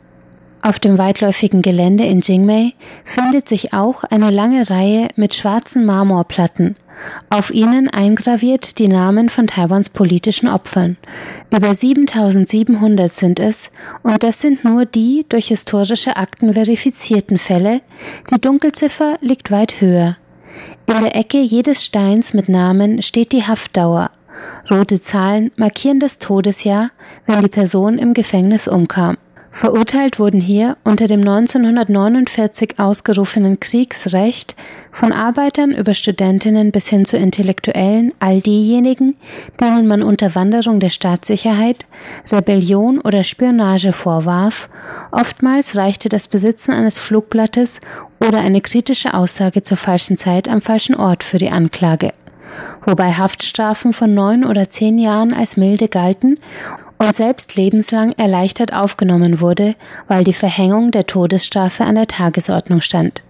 Auf 0.62 0.80
dem 0.80 0.98
weitläufigen 0.98 1.62
Gelände 1.62 2.06
in 2.06 2.20
Jingmei 2.20 2.74
findet 3.06 3.48
sich 3.48 3.74
auch 3.74 4.04
eine 4.04 4.30
lange 4.30 4.70
Reihe 4.70 5.08
mit 5.16 5.34
schwarzen 5.34 5.86
Marmorplatten. 5.86 6.76
Auf 7.30 7.52
ihnen 7.52 7.90
eingraviert 7.90 8.78
die 8.78 8.90
Namen 8.90 9.30
von 9.30 9.48
Taiwans 9.48 9.90
politischen 9.90 10.50
Opfern. 10.50 10.98
Über 11.50 11.74
7700 11.74 13.14
sind 13.14 13.40
es, 13.40 13.70
und 14.04 14.22
das 14.22 14.42
sind 14.42 14.66
nur 14.66 14.86
die 14.86 15.26
durch 15.30 15.48
historische 15.48 16.18
Akten 16.18 16.54
verifizierten 16.54 17.38
Fälle. 17.38 17.80
Die 18.30 18.42
Dunkelziffer 18.42 19.16
liegt 19.22 19.52
weit 19.52 19.80
höher. 19.80 20.18
In 20.88 21.04
der 21.04 21.16
Ecke 21.16 21.40
jedes 21.40 21.86
Steins 21.86 22.34
mit 22.34 22.50
Namen 22.50 23.02
steht 23.02 23.32
die 23.32 23.46
Haftdauer. 23.46 24.12
Rote 24.70 25.02
Zahlen 25.02 25.52
markieren 25.56 26.00
das 26.00 26.18
Todesjahr, 26.18 26.92
wenn 27.26 27.42
die 27.42 27.48
Person 27.48 27.98
im 27.98 28.14
Gefängnis 28.14 28.68
umkam. 28.68 29.18
Verurteilt 29.52 30.20
wurden 30.20 30.40
hier 30.40 30.78
unter 30.84 31.08
dem 31.08 31.22
1949 31.22 32.76
ausgerufenen 32.78 33.60
Kriegsrecht 33.60 34.56
von 34.92 35.12
Arbeitern 35.12 35.72
über 35.72 35.96
Studentinnen 35.96 36.72
bis 36.72 36.88
hin 36.88 37.06
zu 37.06 37.18
Intellektuellen 37.18 38.14
all 38.20 38.42
diejenigen, 38.42 39.16
denen 39.60 39.88
man 39.88 40.04
Unterwanderung 40.04 40.80
der 40.80 40.90
Staatssicherheit, 40.90 41.86
Rebellion 42.32 43.02
oder 43.02 43.24
Spionage 43.24 43.92
vorwarf. 43.92 44.70
Oftmals 45.12 45.76
reichte 45.76 46.10
das 46.10 46.28
Besitzen 46.28 46.72
eines 46.72 47.00
Flugblattes 47.00 47.80
oder 48.26 48.40
eine 48.40 48.62
kritische 48.62 49.16
Aussage 49.16 49.64
zur 49.64 49.78
falschen 49.78 50.18
Zeit 50.18 50.48
am 50.48 50.62
falschen 50.62 50.96
Ort 50.96 51.24
für 51.24 51.40
die 51.40 51.50
Anklage 51.50 52.14
wobei 52.82 53.14
Haftstrafen 53.14 53.94
von 53.94 54.14
neun 54.14 54.44
oder 54.44 54.70
zehn 54.72 54.98
Jahren 54.98 55.34
als 55.34 55.58
milde 55.58 55.88
galten 55.88 56.40
und 57.00 57.16
selbst 57.16 57.56
lebenslang 57.56 58.12
erleichtert 58.18 58.74
aufgenommen 58.74 59.42
wurde, 59.42 59.76
weil 60.08 60.24
die 60.24 60.34
Verhängung 60.34 60.92
der 60.92 61.08
Todesstrafe 61.08 61.86
an 61.86 61.96
der 61.96 62.08
Tagesordnung 62.08 62.82
stand. 62.82 63.24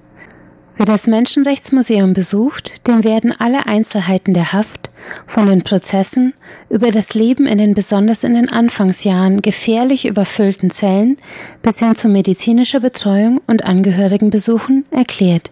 Wer 0.79 0.85
das 0.85 1.07
Menschenrechtsmuseum 1.07 2.13
besucht, 2.13 2.87
dem 2.87 3.03
werden 3.03 3.35
alle 3.37 3.65
Einzelheiten 3.65 4.33
der 4.33 4.53
Haft, 4.53 4.91
von 5.27 5.47
den 5.47 5.61
Prozessen 5.61 6.33
über 6.69 6.89
das 6.91 7.13
Leben 7.15 7.47
in 7.47 7.57
den 7.57 7.73
besonders 7.73 8.23
in 8.23 8.33
den 8.33 8.49
Anfangsjahren 8.49 9.41
gefährlich 9.41 10.05
überfüllten 10.05 10.71
Zellen 10.71 11.17
bis 11.61 11.79
hin 11.79 11.95
zu 11.95 12.07
medizinischer 12.07 12.79
Betreuung 12.79 13.41
und 13.45 13.65
Angehörigenbesuchen 13.65 14.85
erklärt, 14.89 15.51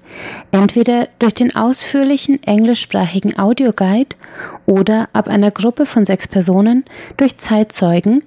entweder 0.51 1.09
durch 1.19 1.33
den 1.33 1.53
ausführlichen 1.53 2.41
englischsprachigen 2.43 3.37
Audioguide 3.37 4.15
oder 4.65 5.09
ab 5.11 5.27
einer 5.27 5.51
Gruppe 5.51 5.85
von 5.85 6.05
sechs 6.05 6.29
Personen 6.29 6.85
durch 7.17 7.37
Zeitzeugen, 7.37 8.23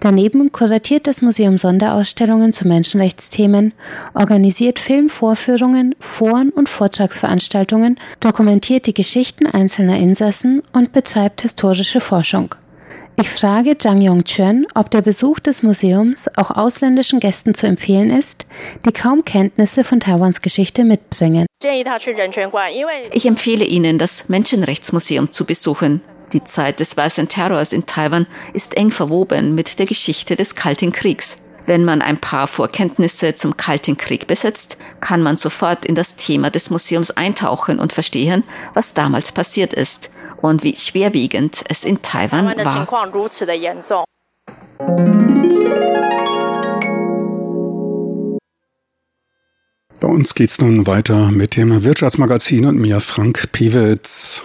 Daneben 0.00 0.52
kuratiert 0.52 1.06
das 1.06 1.22
Museum 1.22 1.58
Sonderausstellungen 1.58 2.52
zu 2.52 2.66
Menschenrechtsthemen, 2.66 3.72
organisiert 4.14 4.78
Filmvorführungen, 4.78 5.94
Foren 6.00 6.50
und 6.50 6.68
Vortragsveranstaltungen, 6.68 7.98
dokumentiert 8.20 8.86
die 8.86 8.94
Geschichten 8.94 9.46
einzelner 9.46 9.98
Insassen 9.98 10.62
und 10.72 10.92
betreibt 10.92 11.42
historische 11.42 12.00
Forschung. 12.00 12.54
Ich 13.16 13.30
frage 13.30 13.78
Zhang 13.78 14.00
Yongchen, 14.00 14.66
ob 14.74 14.90
der 14.90 15.00
Besuch 15.00 15.38
des 15.38 15.62
Museums 15.62 16.28
auch 16.36 16.50
ausländischen 16.50 17.20
Gästen 17.20 17.54
zu 17.54 17.66
empfehlen 17.68 18.10
ist, 18.10 18.44
die 18.84 18.92
kaum 18.92 19.24
Kenntnisse 19.24 19.84
von 19.84 20.00
Taiwans 20.00 20.42
Geschichte 20.42 20.84
mitbringen. 20.84 21.46
Ich 23.12 23.26
empfehle 23.26 23.64
Ihnen, 23.64 23.98
das 23.98 24.28
Menschenrechtsmuseum 24.28 25.30
zu 25.30 25.44
besuchen. 25.44 26.02
Die 26.34 26.42
Zeit 26.42 26.80
des 26.80 26.96
weißen 26.96 27.28
Terrors 27.28 27.72
in 27.72 27.86
Taiwan 27.86 28.26
ist 28.52 28.76
eng 28.76 28.90
verwoben 28.90 29.54
mit 29.54 29.78
der 29.78 29.86
Geschichte 29.86 30.34
des 30.34 30.56
Kalten 30.56 30.90
Kriegs. 30.90 31.38
Wenn 31.64 31.84
man 31.84 32.02
ein 32.02 32.20
paar 32.20 32.48
Vorkenntnisse 32.48 33.34
zum 33.36 33.56
Kalten 33.56 33.96
Krieg 33.96 34.26
besitzt, 34.26 34.76
kann 34.98 35.22
man 35.22 35.36
sofort 35.36 35.86
in 35.86 35.94
das 35.94 36.16
Thema 36.16 36.50
des 36.50 36.70
Museums 36.70 37.12
eintauchen 37.12 37.78
und 37.78 37.92
verstehen, 37.92 38.42
was 38.74 38.94
damals 38.94 39.30
passiert 39.30 39.72
ist 39.72 40.10
und 40.42 40.64
wie 40.64 40.76
schwerwiegend 40.76 41.62
es 41.68 41.84
in 41.84 42.02
Taiwan 42.02 42.46
war. 42.46 42.86
Bei 50.00 50.08
uns 50.08 50.34
geht's 50.34 50.60
nun 50.60 50.86
weiter 50.88 51.30
mit 51.30 51.56
dem 51.56 51.84
Wirtschaftsmagazin 51.84 52.66
und 52.66 52.76
mir 52.76 53.00
Frank 53.00 53.52
Pewitz. 53.52 54.44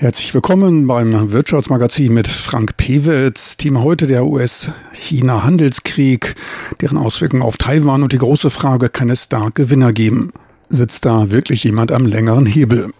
Herzlich 0.00 0.32
willkommen 0.32 0.86
beim 0.86 1.32
Wirtschaftsmagazin 1.32 2.14
mit 2.14 2.28
Frank 2.28 2.76
Pewitz. 2.76 3.56
Thema 3.56 3.82
heute 3.82 4.06
der 4.06 4.26
US-China-Handelskrieg, 4.26 6.36
deren 6.80 6.98
Auswirkungen 6.98 7.42
auf 7.42 7.56
Taiwan 7.56 8.04
und 8.04 8.12
die 8.12 8.18
große 8.18 8.50
Frage, 8.50 8.90
kann 8.90 9.10
es 9.10 9.28
da 9.28 9.48
Gewinner 9.52 9.92
geben? 9.92 10.32
Sitzt 10.68 11.04
da 11.04 11.32
wirklich 11.32 11.64
jemand 11.64 11.90
am 11.90 12.06
längeren 12.06 12.46
Hebel? 12.46 12.92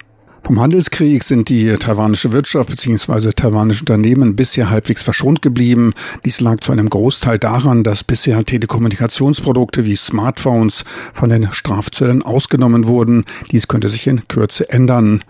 Vom 0.43 0.59
Handelskrieg 0.59 1.23
sind 1.23 1.51
die 1.51 1.73
taiwanische 1.77 2.33
Wirtschaft 2.33 2.69
bzw. 2.69 3.31
taiwanische 3.31 3.83
Unternehmen 3.83 4.35
bisher 4.35 4.69
halbwegs 4.69 5.05
verschont 5.05 5.41
geblieben. 5.41 5.95
Dies 6.25 6.41
lag 6.41 6.59
zu 6.59 6.73
einem 6.73 6.91
Großteil 6.91 7.39
daran, 7.39 7.85
dass 7.85 8.03
bisher 8.03 8.45
Telekommunikationsprodukte 8.45 9.85
wie 9.85 9.95
Smartphones 9.95 10.85
von 11.13 11.31
den 11.31 11.53
Strafzöllen 11.53 12.25
ausgenommen 12.25 12.89
wurden. 12.89 13.25
Dies 13.53 13.69
könnte 13.69 13.89
sich 13.89 14.09
in 14.09 14.27
Kürze 14.27 14.69
ändern. 14.69 15.23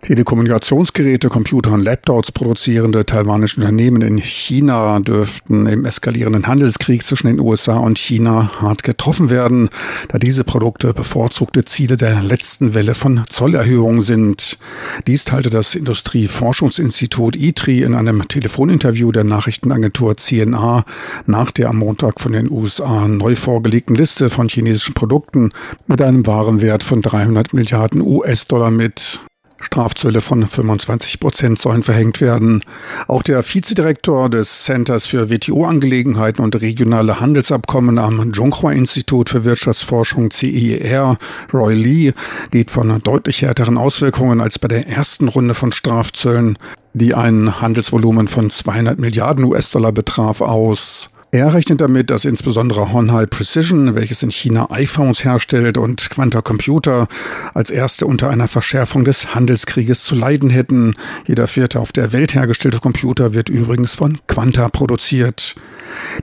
Telekommunikationsgeräte, 0.00 1.28
Computer 1.28 1.72
und 1.72 1.82
Laptops 1.82 2.32
produzierende 2.32 3.04
taiwanische 3.04 3.60
Unternehmen 3.60 4.02
in 4.02 4.18
China 4.18 4.98
dürften 5.00 5.66
im 5.66 5.84
eskalierenden 5.84 6.46
Handelskrieg 6.46 7.04
zwischen 7.04 7.26
den 7.26 7.40
USA 7.40 7.76
und 7.76 7.98
China 7.98 8.50
hart 8.60 8.82
getroffen 8.82 9.30
werden, 9.30 9.68
da 10.08 10.18
diese 10.18 10.44
Produkte 10.44 10.94
bevorzugte 10.94 11.64
Ziele 11.64 11.96
der 11.96 12.22
letzten 12.22 12.74
Welle 12.74 12.94
von 12.94 13.24
Zollerhöhungen 13.28 14.02
sind. 14.02 14.58
Dies 15.06 15.24
teilte 15.24 15.50
das 15.50 15.74
Industrieforschungsinstitut 15.74 17.36
ITRI 17.36 17.82
in 17.82 17.94
einem 17.94 18.26
Telefoninterview 18.26 19.12
der 19.12 19.24
Nachrichtenagentur 19.24 20.16
CNA 20.16 20.84
nach 21.26 21.50
der 21.50 21.68
am 21.68 21.76
Montag 21.76 22.20
von 22.20 22.32
den 22.32 22.50
USA 22.50 23.06
neu 23.06 23.36
vorgelegten 23.36 23.94
Liste 23.94 24.30
von 24.30 24.48
chinesischen 24.48 24.94
Produkten 24.94 25.52
mit 25.86 26.02
einem 26.02 26.26
Warenwert 26.26 26.82
von 26.82 27.02
300 27.02 27.52
Milliarden 27.54 28.00
US-Dollar 28.00 28.70
mit. 28.70 29.20
Strafzölle 29.60 30.20
von 30.20 30.46
25 30.46 31.20
Prozent 31.20 31.58
sollen 31.58 31.82
verhängt 31.82 32.20
werden. 32.20 32.64
Auch 33.06 33.22
der 33.22 33.44
Vizedirektor 33.44 34.28
des 34.28 34.64
Centers 34.64 35.06
für 35.06 35.30
WTO-Angelegenheiten 35.30 36.42
und 36.42 36.60
regionale 36.60 37.20
Handelsabkommen 37.20 37.98
am 37.98 38.32
Zhonghua-Institut 38.32 39.30
für 39.30 39.44
Wirtschaftsforschung 39.44 40.30
CIER, 40.30 41.18
Roy 41.52 41.74
Lee, 41.74 42.12
geht 42.50 42.70
von 42.70 43.00
deutlich 43.02 43.42
härteren 43.42 43.78
Auswirkungen 43.78 44.40
als 44.40 44.58
bei 44.58 44.68
der 44.68 44.88
ersten 44.88 45.28
Runde 45.28 45.54
von 45.54 45.72
Strafzöllen, 45.72 46.58
die 46.94 47.14
ein 47.14 47.60
Handelsvolumen 47.60 48.28
von 48.28 48.50
200 48.50 48.98
Milliarden 48.98 49.44
US-Dollar 49.44 49.92
betraf, 49.92 50.40
aus. 50.40 51.10
Er 51.32 51.54
rechnet 51.54 51.80
damit, 51.80 52.10
dass 52.10 52.24
insbesondere 52.24 52.92
Honhai 52.92 53.24
Precision, 53.24 53.94
welches 53.94 54.24
in 54.24 54.32
China 54.32 54.66
iPhones 54.70 55.24
herstellt, 55.24 55.78
und 55.78 56.10
Quanta 56.10 56.42
Computer 56.42 57.06
als 57.54 57.70
erste 57.70 58.06
unter 58.06 58.30
einer 58.30 58.48
Verschärfung 58.48 59.04
des 59.04 59.32
Handelskrieges 59.32 60.02
zu 60.02 60.16
leiden 60.16 60.50
hätten. 60.50 60.96
Jeder 61.28 61.46
vierte 61.46 61.78
auf 61.78 61.92
der 61.92 62.12
Welt 62.12 62.34
hergestellte 62.34 62.80
Computer 62.80 63.32
wird 63.32 63.48
übrigens 63.48 63.94
von 63.94 64.18
Quanta 64.26 64.68
produziert. 64.70 65.54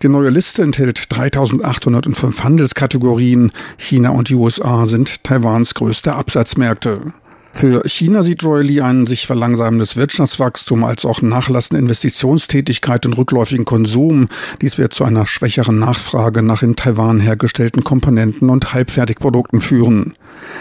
Die 0.01 0.09
neue 0.09 0.29
Liste 0.29 0.61
enthält 0.61 1.05
3805 1.07 2.43
Handelskategorien. 2.43 3.53
China 3.77 4.09
und 4.09 4.27
die 4.27 4.35
USA 4.35 4.85
sind 4.87 5.23
Taiwans 5.23 5.73
größte 5.73 6.15
Absatzmärkte. 6.15 7.13
Für 7.57 7.89
China 7.89 8.21
sieht 8.21 8.43
Roy 8.43 8.61
Lee 8.61 8.81
ein 8.81 9.07
sich 9.07 9.25
verlangsamendes 9.25 9.95
Wirtschaftswachstum 9.95 10.83
als 10.83 11.05
auch 11.05 11.23
nachlassende 11.23 11.79
Investitionstätigkeit 11.79 13.03
und 13.07 13.13
rückläufigen 13.13 13.65
Konsum. 13.65 14.29
Dies 14.61 14.77
wird 14.77 14.93
zu 14.93 15.03
einer 15.03 15.25
schwächeren 15.25 15.79
Nachfrage 15.79 16.43
nach 16.43 16.61
in 16.61 16.75
Taiwan 16.75 17.19
hergestellten 17.19 17.83
Komponenten 17.83 18.51
und 18.51 18.75
Halbfertigprodukten 18.75 19.59
führen. 19.59 20.13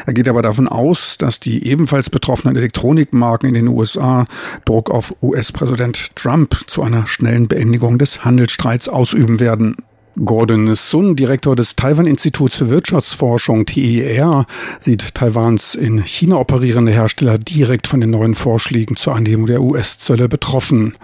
Er 0.07 0.15
geht 0.15 0.27
aber 0.27 0.41
davon 0.41 0.69
aus, 0.69 1.19
dass 1.19 1.39
die 1.39 1.67
ebenfalls 1.67 2.09
betroffenen 2.09 2.57
Elektronikmarken 2.57 3.51
in 3.51 3.55
den 3.55 3.69
USA 3.69 4.25
Druck 4.65 4.91
auf 4.91 5.15
US-Präsident 5.21 6.17
Trump 6.17 6.57
zu 6.67 6.83
einer 6.83 7.07
schnellen 7.07 7.47
Beendigung 7.47 7.99
des 7.99 8.25
Handelsstreits 8.25 8.89
ausüben 8.89 9.39
werden. 9.39 9.77
Gordon 10.25 10.75
Sun, 10.77 11.15
Direktor 11.15 11.55
des 11.57 11.77
Taiwan-Instituts 11.77 12.57
für 12.57 12.71
Wirtschaftsforschung 12.71 13.67
TIR, 13.67 14.47
sieht 14.79 15.15
Taiwans 15.15 15.75
in 15.75 16.03
China 16.05 16.37
operierende 16.37 16.91
Hersteller 16.91 17.37
direkt 17.37 17.87
von 17.87 18.01
den 18.01 18.11
neuen 18.11 18.35
Vorschlägen 18.35 18.97
zur 18.97 19.15
Anhebung 19.15 19.45
der 19.47 19.63
US-Zölle 19.63 20.29
betroffen. 20.29 20.95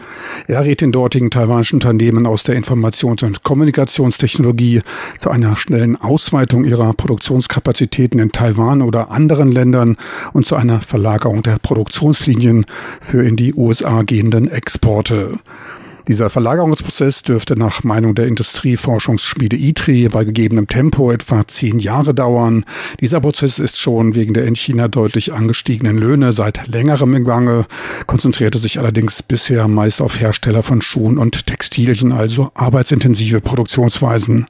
Er 0.49 0.65
rät 0.65 0.81
den 0.81 0.93
dortigen 0.93 1.31
taiwanischen 1.31 1.77
Unternehmen 1.77 2.25
aus 2.25 2.43
der 2.43 2.57
Informations- 2.57 3.23
und 3.23 3.43
Kommunikationstechnologie 3.43 4.81
zu 5.19 5.29
einer 5.29 5.57
schnellen 5.57 6.01
Ausweitung 6.01 6.65
ihrer 6.65 6.95
Produktionskapazitäten 6.95 8.19
in 8.19 8.33
Taiwan 8.33 8.81
oder 8.81 9.11
anderen 9.11 9.53
Ländern 9.53 9.99
und 10.33 10.47
zu 10.47 10.57
einer 10.57 10.81
Verlagerung 10.81 11.43
der 11.43 11.59
Produktionslinien 11.59 12.65
für 13.01 13.23
in 13.23 13.37
die 13.37 13.53
USA 13.53 14.03
gehenden 14.05 14.51
Exporte. 14.51 15.39
Dieser 16.09 16.31
Verlagerungsprozess 16.31 17.23
dürfte 17.23 17.57
nach 17.57 17.85
Meinung 17.85 18.17
der 18.17 18.27
Industrieforschungsschmiede 18.27 19.57
ITRI 19.57 20.09
bei 20.09 20.25
gegebenem 20.25 20.67
Tempo 20.67 21.13
etwa 21.13 21.47
zehn 21.47 21.79
Jahre 21.79 22.13
dauern. 22.13 22.65
Dieser 23.01 23.21
Prozess 23.21 23.61
ist 23.61 23.79
schon 23.79 24.17
wegen 24.17 24.35
der 24.35 24.47
in 24.47 24.57
China 24.57 24.89
deutlich 24.89 25.33
angestiegenen 25.33 25.99
Löhne 25.99 26.33
seit 26.33 26.67
längerem 26.67 27.15
im 27.15 27.25
Gange, 27.25 27.67
konzentrierte 28.07 28.59
sich 28.59 28.81
allerdings 28.81 29.23
bisher 29.23 29.69
meist 29.69 30.03
auf 30.03 30.21
Hersteller 30.21 30.65
von 30.65 30.83
Schuhen 30.83 31.19
und 31.19 31.47
Textilien, 31.47 32.11
also 32.11 32.51
arbeitsintensive 32.55 33.41
Produktionsweisen. 33.41 34.47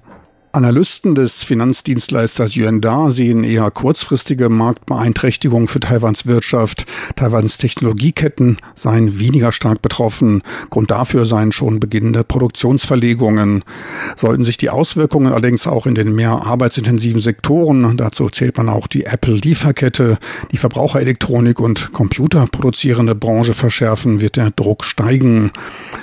Analysten 0.54 1.14
des 1.14 1.42
Finanzdienstleisters 1.44 2.56
Yuanda 2.56 3.08
sehen 3.08 3.42
eher 3.42 3.70
kurzfristige 3.70 4.50
Marktbeeinträchtigungen 4.50 5.66
für 5.66 5.80
Taiwans 5.80 6.26
Wirtschaft. 6.26 6.84
Taiwans 7.16 7.56
Technologieketten 7.56 8.58
seien 8.74 9.18
weniger 9.18 9.50
stark 9.52 9.80
betroffen. 9.80 10.42
Grund 10.68 10.90
dafür 10.90 11.24
seien 11.24 11.52
schon 11.52 11.80
beginnende 11.80 12.22
Produktionsverlegungen. 12.22 13.64
Sollten 14.14 14.44
sich 14.44 14.58
die 14.58 14.68
Auswirkungen 14.68 15.32
allerdings 15.32 15.66
auch 15.66 15.86
in 15.86 15.94
den 15.94 16.14
mehr 16.14 16.44
arbeitsintensiven 16.44 17.22
Sektoren, 17.22 17.96
dazu 17.96 18.28
zählt 18.28 18.58
man 18.58 18.68
auch 18.68 18.88
die 18.88 19.06
Apple-Lieferkette, 19.06 20.18
die 20.50 20.58
Verbraucherelektronik 20.58 21.60
und 21.60 21.94
Computer 21.94 22.46
produzierende 22.46 23.14
Branche 23.14 23.54
verschärfen, 23.54 24.20
wird 24.20 24.36
der 24.36 24.50
Druck 24.50 24.84
steigen. 24.84 25.50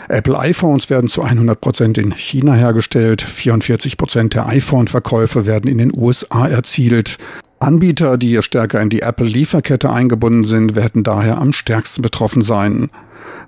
Apple 0.08 0.40
iPhones 0.40 0.90
werden 0.90 1.08
zu 1.08 1.22
100 1.22 1.62
Prozent 1.62 2.00
in 2.00 2.16
China 2.16 2.56
hergestellt, 2.56 3.22
44 3.22 3.96
Prozent 3.96 4.39
der 4.40 4.48
iPhone-Verkäufe 4.48 5.46
werden 5.46 5.70
in 5.70 5.80
den 5.80 5.92
USA 5.94 6.48
erzielt. 6.48 7.18
Anbieter, 7.60 8.18
die 8.18 8.42
stärker 8.42 8.80
in 8.80 8.90
die 8.90 9.02
Apple-Lieferkette 9.02 9.92
eingebunden 9.92 10.46
sind, 10.46 10.76
werden 10.76 11.04
daher 11.04 11.40
am 11.40 11.52
stärksten 11.52 12.02
betroffen 12.02 12.42
sein. 12.42 12.90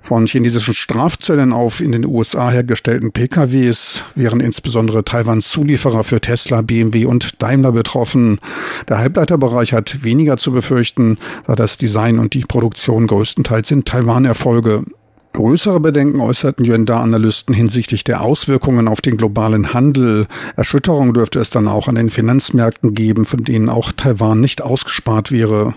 Von 0.02 0.26
chinesischen 0.26 0.74
Strafzöllen 0.74 1.54
auf 1.54 1.80
in 1.80 1.92
den 1.92 2.04
USA 2.04 2.50
hergestellten 2.50 3.10
PKWs 3.10 4.04
wären 4.14 4.40
insbesondere 4.40 5.02
Taiwans 5.02 5.50
Zulieferer 5.50 6.04
für 6.04 6.20
Tesla, 6.20 6.60
BMW 6.60 7.06
und 7.06 7.40
Daimler 7.42 7.72
betroffen. 7.72 8.38
Der 8.86 8.98
Halbleiterbereich 8.98 9.72
hat 9.72 10.04
weniger 10.04 10.36
zu 10.36 10.52
befürchten, 10.52 11.16
da 11.46 11.54
das 11.54 11.78
Design 11.78 12.18
und 12.18 12.34
die 12.34 12.44
Produktion 12.44 13.06
größtenteils 13.06 13.70
in 13.70 13.86
Taiwan 13.86 14.26
erfolge. 14.26 14.84
Größere 15.32 15.80
Bedenken 15.80 16.20
äußerten 16.20 16.66
Yuanda-Analysten 16.66 17.54
hinsichtlich 17.54 18.04
der 18.04 18.20
Auswirkungen 18.20 18.86
auf 18.86 19.00
den 19.00 19.16
globalen 19.16 19.72
Handel. 19.72 20.26
Erschütterung 20.56 21.14
dürfte 21.14 21.40
es 21.40 21.48
dann 21.48 21.68
auch 21.68 21.88
an 21.88 21.94
den 21.94 22.10
Finanzmärkten 22.10 22.94
geben, 22.94 23.24
von 23.24 23.42
denen 23.42 23.70
auch 23.70 23.92
Taiwan 23.92 24.40
nicht 24.40 24.60
ausgespart 24.60 25.32
wäre. 25.32 25.74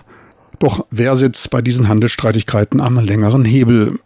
Doch 0.58 0.86
wer 0.90 1.16
sitzt 1.16 1.50
bei 1.50 1.62
diesen 1.62 1.88
Handelsstreitigkeiten 1.88 2.80
am 2.82 2.98
längeren 2.98 3.46
Hebel? 3.46 3.98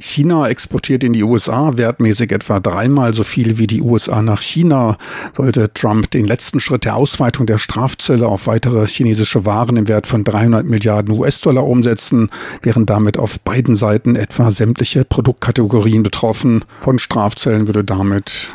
China 0.00 0.48
exportiert 0.48 1.02
in 1.02 1.12
die 1.12 1.24
USA 1.24 1.76
wertmäßig 1.76 2.32
etwa 2.32 2.60
dreimal 2.60 3.14
so 3.14 3.24
viel 3.24 3.58
wie 3.58 3.66
die 3.66 3.82
USA 3.82 4.22
nach 4.22 4.42
China. 4.42 4.96
Sollte 5.32 5.72
Trump 5.72 6.10
den 6.10 6.26
letzten 6.26 6.60
Schritt 6.60 6.84
der 6.84 6.96
Ausweitung 6.96 7.46
der 7.46 7.58
Strafzölle 7.58 8.26
auf 8.26 8.46
weitere 8.46 8.86
chinesische 8.86 9.44
Waren 9.44 9.76
im 9.76 9.88
Wert 9.88 10.06
von 10.06 10.24
300 10.24 10.66
Milliarden 10.66 11.18
US-Dollar 11.18 11.66
umsetzen, 11.66 12.30
wären 12.62 12.86
damit 12.86 13.18
auf 13.18 13.40
beiden 13.40 13.76
Seiten 13.76 14.16
etwa 14.16 14.50
sämtliche 14.50 15.04
Produktkategorien 15.04 16.02
betroffen. 16.02 16.64
Von 16.80 16.98
Strafzöllen 16.98 17.66
würde 17.66 17.84
damit 17.84 18.50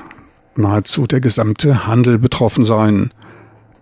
nahezu 0.55 1.07
der 1.07 1.19
gesamte 1.19 1.87
Handel 1.87 2.19
betroffen 2.19 2.63
sein. 2.63 3.11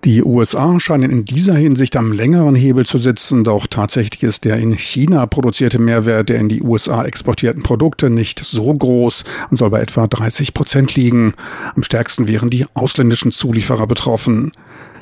Die 0.04 0.24
USA 0.24 0.80
scheinen 0.80 1.12
in 1.12 1.26
dieser 1.26 1.54
Hinsicht 1.54 1.96
am 1.96 2.12
längeren 2.12 2.56
Hebel 2.56 2.88
zu 2.88 2.98
sitzen, 2.98 3.44
doch 3.44 3.68
tatsächlich 3.68 4.24
ist 4.24 4.46
der 4.46 4.58
in 4.58 4.76
China 4.76 5.28
produzierte 5.28 5.78
Mehrwert 5.78 6.30
der 6.30 6.40
in 6.40 6.50
die 6.50 6.64
USA 6.64 7.06
exportierten 7.06 7.62
Produkte 7.62 8.10
nicht 8.10 8.40
so 8.40 8.74
groß 8.74 9.26
und 9.52 9.58
soll 9.58 9.70
bei 9.70 9.80
etwa 9.80 10.08
30 10.08 10.56
Prozent 10.56 10.96
liegen. 10.96 11.36
Am 11.76 11.84
stärksten 11.84 12.28
wären 12.28 12.50
die 12.50 12.66
ausländischen 12.74 13.32
Zulieferer 13.32 13.86
betroffen. 13.86 14.52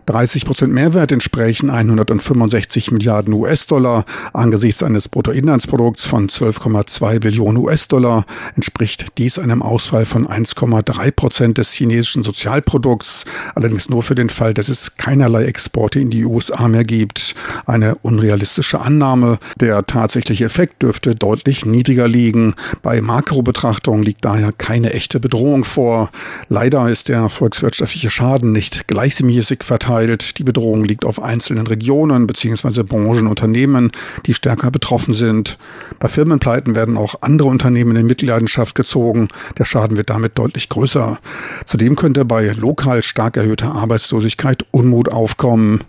30 0.06 0.46
Prozent 0.46 0.74
Mehrwert 0.74 1.12
entsprechen 1.12 1.70
165 1.70 2.92
Milliarden 2.92 3.34
US-Dollar. 3.34 4.06
Angesichts 4.34 4.82
eines 4.82 5.08
Bruttoinlandsprodukts 5.08 6.06
von 6.06 6.28
12,2 6.28 7.20
Billionen 7.20 7.64
US-Dollar 7.64 8.26
entspricht 8.56 9.06
dies 9.18 9.38
einem 9.38 9.62
Ausfall 9.62 10.06
von 10.06 10.28
1,3 10.28 11.12
Prozent 11.12 11.58
des 11.58 11.72
chinesischen 11.72 12.24
Sozialprodukts. 12.24 13.26
Allerdings 13.56 13.90
nur 13.90 14.04
für 14.04 14.16
den 14.16 14.30
Fall, 14.30 14.54
dass 14.54 14.70
es 14.70 14.89
keinerlei 14.98 15.46
Exporte 15.46 16.00
in 16.00 16.10
die 16.10 16.26
USA 16.26 16.68
mehr 16.68 16.84
gibt. 16.84 17.36
Eine 17.66 17.96
unrealistische 17.96 18.80
Annahme. 18.80 19.40
Der 19.60 19.86
tatsächliche 19.86 20.46
Effekt 20.46 20.82
dürfte 20.84 21.16
deutlich 21.16 21.66
niedriger 21.66 22.08
liegen. 22.08 22.54
Bei 22.82 23.02
Makrobetrachtung 23.02 24.04
liegt 24.04 24.26
daher 24.26 24.52
keine 24.52 24.94
echte 24.94 25.20
Bedrohung 25.20 25.64
vor. 25.64 26.10
Leider 26.48 26.90
ist 26.90 27.10
der 27.10 27.30
volkswirtschaftliche 27.30 28.10
Schaden 28.10 28.52
nicht 28.52 28.88
gleichmäßig 28.88 29.64
verteilt. 29.64 30.38
Die 30.40 30.44
Bedrohung 30.44 30.84
liegt 30.84 31.06
auf 31.06 31.22
einzelnen 31.22 31.68
Regionen 31.68 32.28
bzw. 32.28 32.84
Branchen, 32.84 33.28
Unternehmen, 33.28 33.92
die 34.26 34.34
stärker 34.34 34.72
betroffen 34.72 35.14
sind. 35.14 35.58
Bei 36.00 36.08
Firmenpleiten 36.08 36.76
werden 36.76 36.98
auch 36.98 37.16
andere 37.22 37.50
Unternehmen 37.50 37.96
in 37.96 38.06
Mitleidenschaft 38.06 38.76
gezogen. 38.76 39.30
Der 39.58 39.66
Schaden 39.66 39.98
wird 39.98 40.10
damit 40.10 40.38
deutlich 40.38 40.70
größer. 40.70 41.20
Zudem 41.66 41.96
könnte 41.96 42.26
bei 42.26 42.48
lokal 42.52 43.04
stark 43.04 43.38
erhöhter 43.38 43.74
Arbeitslosigkeit 43.74 44.66
Unmut 44.80 45.12
aufkommen. 45.12 45.84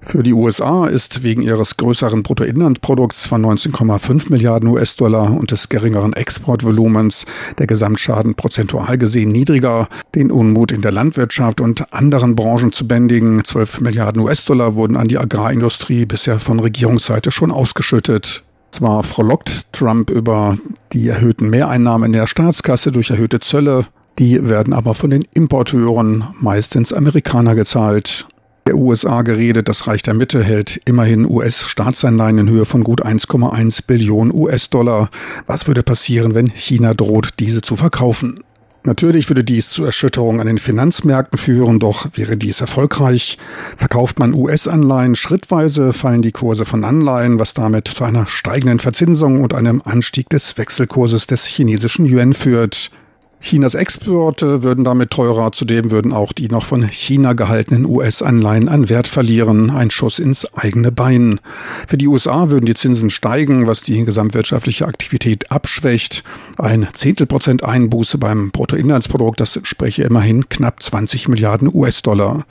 Für 0.00 0.24
die 0.24 0.32
USA 0.32 0.86
ist 0.86 1.22
wegen 1.22 1.40
ihres 1.40 1.76
größeren 1.76 2.24
Bruttoinlandprodukts 2.24 3.26
von 3.26 3.46
19,5 3.46 4.28
Milliarden 4.28 4.68
US-Dollar 4.68 5.30
und 5.30 5.52
des 5.52 5.68
geringeren 5.68 6.12
Exportvolumens 6.12 7.26
der 7.58 7.68
Gesamtschaden 7.68 8.34
prozentual 8.34 8.98
gesehen 8.98 9.30
niedriger. 9.30 9.88
Den 10.16 10.32
Unmut 10.32 10.72
in 10.72 10.82
der 10.82 10.90
Landwirtschaft 10.90 11.60
und 11.60 11.92
anderen 11.94 12.34
Branchen 12.34 12.72
zu 12.72 12.88
bändigen, 12.88 13.44
12 13.44 13.80
Milliarden 13.80 14.20
US-Dollar 14.20 14.74
wurden 14.74 14.96
an 14.96 15.06
die 15.06 15.18
Agrarindustrie 15.18 16.04
bisher 16.04 16.40
von 16.40 16.58
Regierungsseite 16.58 17.30
schon 17.30 17.52
ausgeschüttet. 17.52 18.42
Zwar 18.72 19.04
frohlockt 19.04 19.72
Trump 19.72 20.10
über 20.10 20.58
die 20.92 21.06
erhöhten 21.08 21.50
Mehreinnahmen 21.50 22.06
in 22.06 22.12
der 22.12 22.26
Staatskasse 22.26 22.90
durch 22.90 23.10
erhöhte 23.10 23.38
Zölle, 23.38 23.86
die 24.18 24.48
werden 24.48 24.72
aber 24.72 24.94
von 24.94 25.10
den 25.10 25.24
Importeuren, 25.34 26.24
meistens 26.40 26.92
Amerikaner, 26.92 27.54
gezahlt 27.54 28.26
der 28.66 28.76
USA 28.76 29.22
geredet. 29.22 29.68
Das 29.68 29.86
Reich 29.86 30.02
der 30.02 30.14
Mitte 30.14 30.42
hält 30.42 30.80
immerhin 30.84 31.28
US-Staatsanleihen 31.28 32.38
in 32.38 32.48
Höhe 32.48 32.64
von 32.64 32.84
gut 32.84 33.04
1,1 33.04 33.86
Billionen 33.86 34.32
US-Dollar. 34.34 35.10
Was 35.46 35.66
würde 35.66 35.82
passieren, 35.82 36.34
wenn 36.34 36.48
China 36.48 36.94
droht, 36.94 37.34
diese 37.40 37.60
zu 37.60 37.76
verkaufen? 37.76 38.40
Natürlich 38.86 39.30
würde 39.30 39.44
dies 39.44 39.70
zu 39.70 39.82
Erschütterungen 39.82 40.42
an 40.42 40.46
den 40.46 40.58
Finanzmärkten 40.58 41.38
führen, 41.38 41.78
doch 41.78 42.06
wäre 42.14 42.36
dies 42.36 42.60
erfolgreich. 42.60 43.38
Verkauft 43.76 44.18
man 44.18 44.34
US-Anleihen 44.34 45.16
schrittweise, 45.16 45.94
fallen 45.94 46.20
die 46.20 46.32
Kurse 46.32 46.66
von 46.66 46.84
Anleihen, 46.84 47.38
was 47.38 47.54
damit 47.54 47.88
zu 47.88 48.04
einer 48.04 48.28
steigenden 48.28 48.80
Verzinsung 48.80 49.40
und 49.42 49.54
einem 49.54 49.80
Anstieg 49.82 50.28
des 50.28 50.58
Wechselkurses 50.58 51.26
des 51.26 51.46
chinesischen 51.46 52.04
Yuan 52.04 52.34
führt. 52.34 52.90
Chinas 53.44 53.74
Exporte 53.74 54.62
würden 54.62 54.84
damit 54.84 55.10
teurer, 55.10 55.52
zudem 55.52 55.90
würden 55.90 56.14
auch 56.14 56.32
die 56.32 56.48
noch 56.48 56.64
von 56.64 56.82
China 56.82 57.34
gehaltenen 57.34 57.84
US-Anleihen 57.84 58.70
an 58.70 58.88
Wert 58.88 59.06
verlieren, 59.06 59.68
ein 59.68 59.90
Schuss 59.90 60.18
ins 60.18 60.46
eigene 60.54 60.90
Bein. 60.90 61.40
Für 61.86 61.98
die 61.98 62.08
USA 62.08 62.48
würden 62.48 62.64
die 62.64 62.74
Zinsen 62.74 63.10
steigen, 63.10 63.66
was 63.66 63.82
die 63.82 64.02
gesamtwirtschaftliche 64.02 64.86
Aktivität 64.86 65.52
abschwächt. 65.52 66.24
Ein 66.56 66.88
Zehntelprozent 66.94 67.62
Einbuße 67.62 68.16
beim 68.16 68.50
Bruttoinlandsprodukt, 68.50 69.38
das 69.40 69.60
spreche 69.64 70.04
immerhin 70.04 70.48
knapp 70.48 70.82
20 70.82 71.28
Milliarden 71.28 71.68
US-Dollar. 71.70 72.46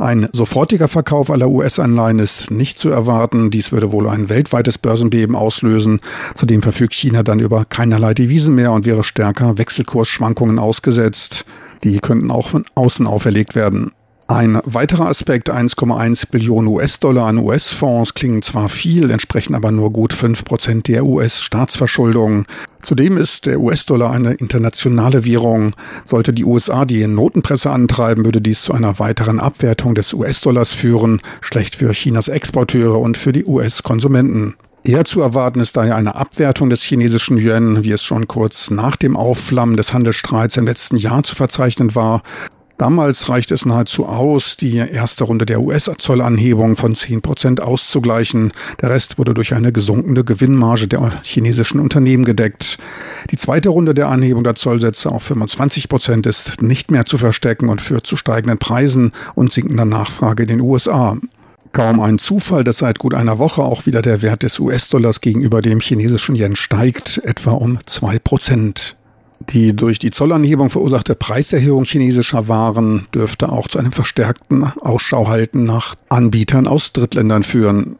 Ein 0.00 0.28
sofortiger 0.32 0.86
Verkauf 0.86 1.28
aller 1.28 1.48
US-Anleihen 1.48 2.20
ist 2.20 2.52
nicht 2.52 2.78
zu 2.78 2.88
erwarten. 2.88 3.50
Dies 3.50 3.72
würde 3.72 3.90
wohl 3.90 4.08
ein 4.08 4.28
weltweites 4.28 4.78
Börsenbeben 4.78 5.34
auslösen. 5.34 6.00
Zudem 6.36 6.62
verfügt 6.62 6.94
China 6.94 7.24
dann 7.24 7.40
über 7.40 7.64
keinerlei 7.64 8.14
Devisen 8.14 8.54
mehr 8.54 8.70
und 8.70 8.86
wäre 8.86 9.02
stärker 9.02 9.58
Wechselkursschwankungen 9.58 10.60
ausgesetzt. 10.60 11.44
Die 11.82 11.98
könnten 11.98 12.30
auch 12.30 12.50
von 12.50 12.64
außen 12.76 13.08
auferlegt 13.08 13.56
werden. 13.56 13.90
Ein 14.30 14.60
weiterer 14.66 15.06
Aspekt, 15.06 15.50
1,1 15.50 16.30
Billionen 16.30 16.68
US-Dollar 16.68 17.28
an 17.28 17.38
US-Fonds, 17.38 18.12
klingen 18.12 18.42
zwar 18.42 18.68
viel, 18.68 19.10
entsprechen 19.10 19.54
aber 19.54 19.72
nur 19.72 19.90
gut 19.90 20.12
5 20.12 20.44
Prozent 20.44 20.86
der 20.86 21.06
US-Staatsverschuldung. 21.06 22.44
Zudem 22.82 23.16
ist 23.16 23.46
der 23.46 23.58
US-Dollar 23.58 24.10
eine 24.10 24.34
internationale 24.34 25.24
Währung. 25.24 25.74
Sollte 26.04 26.34
die 26.34 26.44
USA 26.44 26.84
die 26.84 27.06
Notenpresse 27.06 27.70
antreiben, 27.70 28.26
würde 28.26 28.42
dies 28.42 28.60
zu 28.60 28.74
einer 28.74 28.98
weiteren 28.98 29.40
Abwertung 29.40 29.94
des 29.94 30.12
US-Dollars 30.12 30.74
führen, 30.74 31.22
schlecht 31.40 31.76
für 31.76 31.92
Chinas 31.92 32.28
Exporteure 32.28 33.00
und 33.00 33.16
für 33.16 33.32
die 33.32 33.46
US-Konsumenten. 33.46 34.56
Eher 34.84 35.06
zu 35.06 35.22
erwarten 35.22 35.60
ist 35.60 35.78
daher 35.78 35.96
eine 35.96 36.16
Abwertung 36.16 36.68
des 36.68 36.82
chinesischen 36.82 37.38
Yuan, 37.38 37.82
wie 37.82 37.92
es 37.92 38.04
schon 38.04 38.28
kurz 38.28 38.70
nach 38.70 38.96
dem 38.96 39.16
Aufflammen 39.16 39.78
des 39.78 39.94
Handelsstreits 39.94 40.58
im 40.58 40.66
letzten 40.66 40.96
Jahr 40.96 41.22
zu 41.22 41.34
verzeichnen 41.34 41.94
war. 41.94 42.22
Damals 42.78 43.28
reichte 43.28 43.54
es 43.54 43.66
nahezu 43.66 44.06
aus, 44.06 44.56
die 44.56 44.76
erste 44.76 45.24
Runde 45.24 45.46
der 45.46 45.60
US-Zollanhebung 45.60 46.76
von 46.76 46.94
10 46.94 47.22
Prozent 47.22 47.60
auszugleichen. 47.60 48.52
Der 48.80 48.90
Rest 48.90 49.18
wurde 49.18 49.34
durch 49.34 49.52
eine 49.52 49.72
gesunkene 49.72 50.22
Gewinnmarge 50.22 50.86
der 50.86 51.20
chinesischen 51.24 51.80
Unternehmen 51.80 52.24
gedeckt. 52.24 52.78
Die 53.32 53.36
zweite 53.36 53.70
Runde 53.70 53.94
der 53.94 54.06
Anhebung 54.08 54.44
der 54.44 54.54
Zollsätze 54.54 55.10
auf 55.10 55.24
25 55.24 55.88
Prozent 55.88 56.26
ist 56.26 56.62
nicht 56.62 56.92
mehr 56.92 57.04
zu 57.04 57.18
verstecken 57.18 57.68
und 57.68 57.80
führt 57.80 58.06
zu 58.06 58.16
steigenden 58.16 58.58
Preisen 58.58 59.10
und 59.34 59.52
sinkender 59.52 59.84
Nachfrage 59.84 60.44
in 60.44 60.48
den 60.48 60.60
USA. 60.60 61.18
Kaum 61.72 61.98
ein 61.98 62.20
Zufall, 62.20 62.62
dass 62.62 62.78
seit 62.78 63.00
gut 63.00 63.12
einer 63.12 63.40
Woche 63.40 63.62
auch 63.62 63.86
wieder 63.86 64.02
der 64.02 64.22
Wert 64.22 64.44
des 64.44 64.60
US-Dollars 64.60 65.20
gegenüber 65.20 65.62
dem 65.62 65.80
chinesischen 65.80 66.36
Yen 66.36 66.54
steigt, 66.54 67.20
etwa 67.24 67.50
um 67.50 67.80
zwei 67.86 68.20
Prozent. 68.20 68.97
Die 69.40 69.74
durch 69.74 69.98
die 69.98 70.10
Zollanhebung 70.10 70.68
verursachte 70.68 71.14
Preiserhöhung 71.14 71.84
chinesischer 71.84 72.48
Waren 72.48 73.06
dürfte 73.14 73.50
auch 73.50 73.68
zu 73.68 73.78
einem 73.78 73.92
verstärkten 73.92 74.64
Ausschauhalten 74.80 75.64
nach 75.64 75.94
Anbietern 76.08 76.66
aus 76.66 76.92
Drittländern 76.92 77.44
führen. 77.44 77.96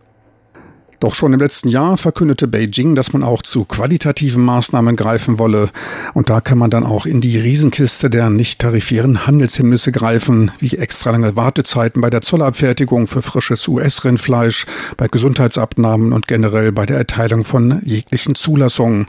Doch 1.00 1.14
schon 1.14 1.32
im 1.32 1.38
letzten 1.38 1.68
Jahr 1.68 1.96
verkündete 1.96 2.48
Beijing, 2.48 2.96
dass 2.96 3.12
man 3.12 3.22
auch 3.22 3.42
zu 3.42 3.64
qualitativen 3.64 4.42
Maßnahmen 4.42 4.96
greifen 4.96 5.38
wolle. 5.38 5.70
Und 6.12 6.28
da 6.28 6.40
kann 6.40 6.58
man 6.58 6.70
dann 6.70 6.84
auch 6.84 7.06
in 7.06 7.20
die 7.20 7.38
Riesenkiste 7.38 8.10
der 8.10 8.30
nicht 8.30 8.58
tarifären 8.58 9.24
Handelshemmnisse 9.24 9.92
greifen, 9.92 10.50
wie 10.58 10.76
extra 10.76 11.10
lange 11.10 11.36
Wartezeiten 11.36 12.02
bei 12.02 12.10
der 12.10 12.22
Zollabfertigung 12.22 13.06
für 13.06 13.22
frisches 13.22 13.68
US-Rindfleisch, 13.68 14.66
bei 14.96 15.06
Gesundheitsabnahmen 15.06 16.12
und 16.12 16.26
generell 16.26 16.72
bei 16.72 16.84
der 16.84 16.98
Erteilung 16.98 17.44
von 17.44 17.80
jeglichen 17.84 18.34
Zulassungen. 18.34 19.06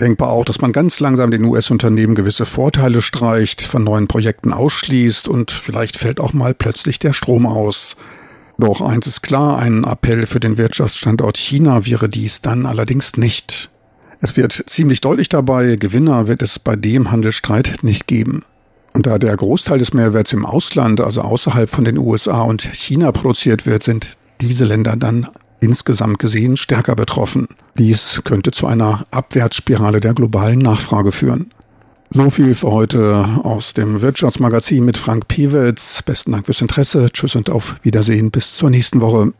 Denkbar 0.00 0.30
auch, 0.30 0.46
dass 0.46 0.62
man 0.62 0.72
ganz 0.72 0.98
langsam 0.98 1.30
den 1.30 1.44
US-Unternehmen 1.44 2.14
gewisse 2.14 2.46
Vorteile 2.46 3.02
streicht, 3.02 3.60
von 3.60 3.84
neuen 3.84 4.08
Projekten 4.08 4.52
ausschließt 4.52 5.28
und 5.28 5.50
vielleicht 5.50 5.98
fällt 5.98 6.20
auch 6.20 6.32
mal 6.32 6.54
plötzlich 6.54 6.98
der 6.98 7.12
Strom 7.12 7.44
aus. 7.44 7.96
Doch 8.56 8.80
eins 8.80 9.06
ist 9.06 9.22
klar, 9.22 9.58
ein 9.58 9.84
Appell 9.84 10.26
für 10.26 10.40
den 10.40 10.56
Wirtschaftsstandort 10.56 11.36
China 11.36 11.84
wäre 11.84 12.08
dies 12.08 12.40
dann 12.40 12.64
allerdings 12.64 13.18
nicht. 13.18 13.70
Es 14.22 14.36
wird 14.36 14.64
ziemlich 14.66 15.02
deutlich 15.02 15.28
dabei, 15.28 15.76
Gewinner 15.76 16.28
wird 16.28 16.42
es 16.42 16.58
bei 16.58 16.76
dem 16.76 17.10
Handelsstreit 17.10 17.78
nicht 17.82 18.06
geben. 18.06 18.42
Und 18.94 19.06
da 19.06 19.18
der 19.18 19.36
Großteil 19.36 19.78
des 19.78 19.92
Mehrwerts 19.92 20.32
im 20.32 20.46
Ausland, 20.46 21.00
also 21.00 21.22
außerhalb 21.22 21.68
von 21.68 21.84
den 21.84 21.98
USA 21.98 22.42
und 22.42 22.62
China 22.62 23.12
produziert 23.12 23.66
wird, 23.66 23.82
sind 23.82 24.08
diese 24.40 24.64
Länder 24.64 24.96
dann 24.96 25.28
insgesamt 25.60 26.18
gesehen 26.18 26.56
stärker 26.56 26.96
betroffen. 26.96 27.48
Dies 27.78 28.22
könnte 28.24 28.50
zu 28.50 28.66
einer 28.66 29.04
Abwärtsspirale 29.10 30.00
der 30.00 30.14
globalen 30.14 30.58
Nachfrage 30.58 31.12
führen. 31.12 31.50
So 32.10 32.28
viel 32.28 32.54
für 32.54 32.72
heute 32.72 33.24
aus 33.44 33.72
dem 33.72 34.02
Wirtschaftsmagazin 34.02 34.84
mit 34.84 34.98
Frank 34.98 35.28
Piewitz. 35.28 36.02
Besten 36.02 36.32
Dank 36.32 36.46
fürs 36.46 36.60
Interesse. 36.60 37.06
Tschüss 37.12 37.36
und 37.36 37.50
auf 37.50 37.76
Wiedersehen. 37.82 38.32
Bis 38.32 38.56
zur 38.56 38.70
nächsten 38.70 39.00
Woche. 39.00 39.32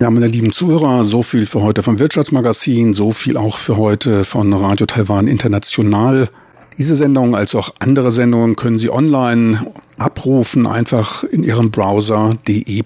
Ja, 0.00 0.08
meine 0.08 0.28
lieben 0.28 0.50
Zuhörer, 0.50 1.04
so 1.04 1.22
viel 1.22 1.44
für 1.44 1.60
heute 1.60 1.82
vom 1.82 1.98
Wirtschaftsmagazin, 1.98 2.94
so 2.94 3.10
viel 3.10 3.36
auch 3.36 3.58
für 3.58 3.76
heute 3.76 4.24
von 4.24 4.50
Radio 4.50 4.86
Taiwan 4.86 5.26
International. 5.26 6.30
Diese 6.78 6.94
Sendung 6.94 7.36
als 7.36 7.54
auch 7.54 7.74
andere 7.80 8.10
Sendungen 8.10 8.56
können 8.56 8.78
Sie 8.78 8.88
online 8.88 9.70
abrufen, 9.98 10.66
einfach 10.66 11.22
in 11.24 11.42
Ihrem 11.42 11.70
Browser 11.70 12.38
de.rti.org.tv 12.48 12.82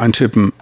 eintippen. 0.00 0.52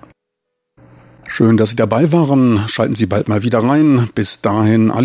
Schön, 1.28 1.58
dass 1.58 1.68
Sie 1.68 1.76
dabei 1.76 2.12
waren. 2.12 2.66
Schalten 2.68 2.94
Sie 2.94 3.04
bald 3.04 3.28
mal 3.28 3.42
wieder 3.42 3.58
rein. 3.58 4.08
Bis 4.14 4.40
dahin 4.40 4.90
alles 4.90 5.04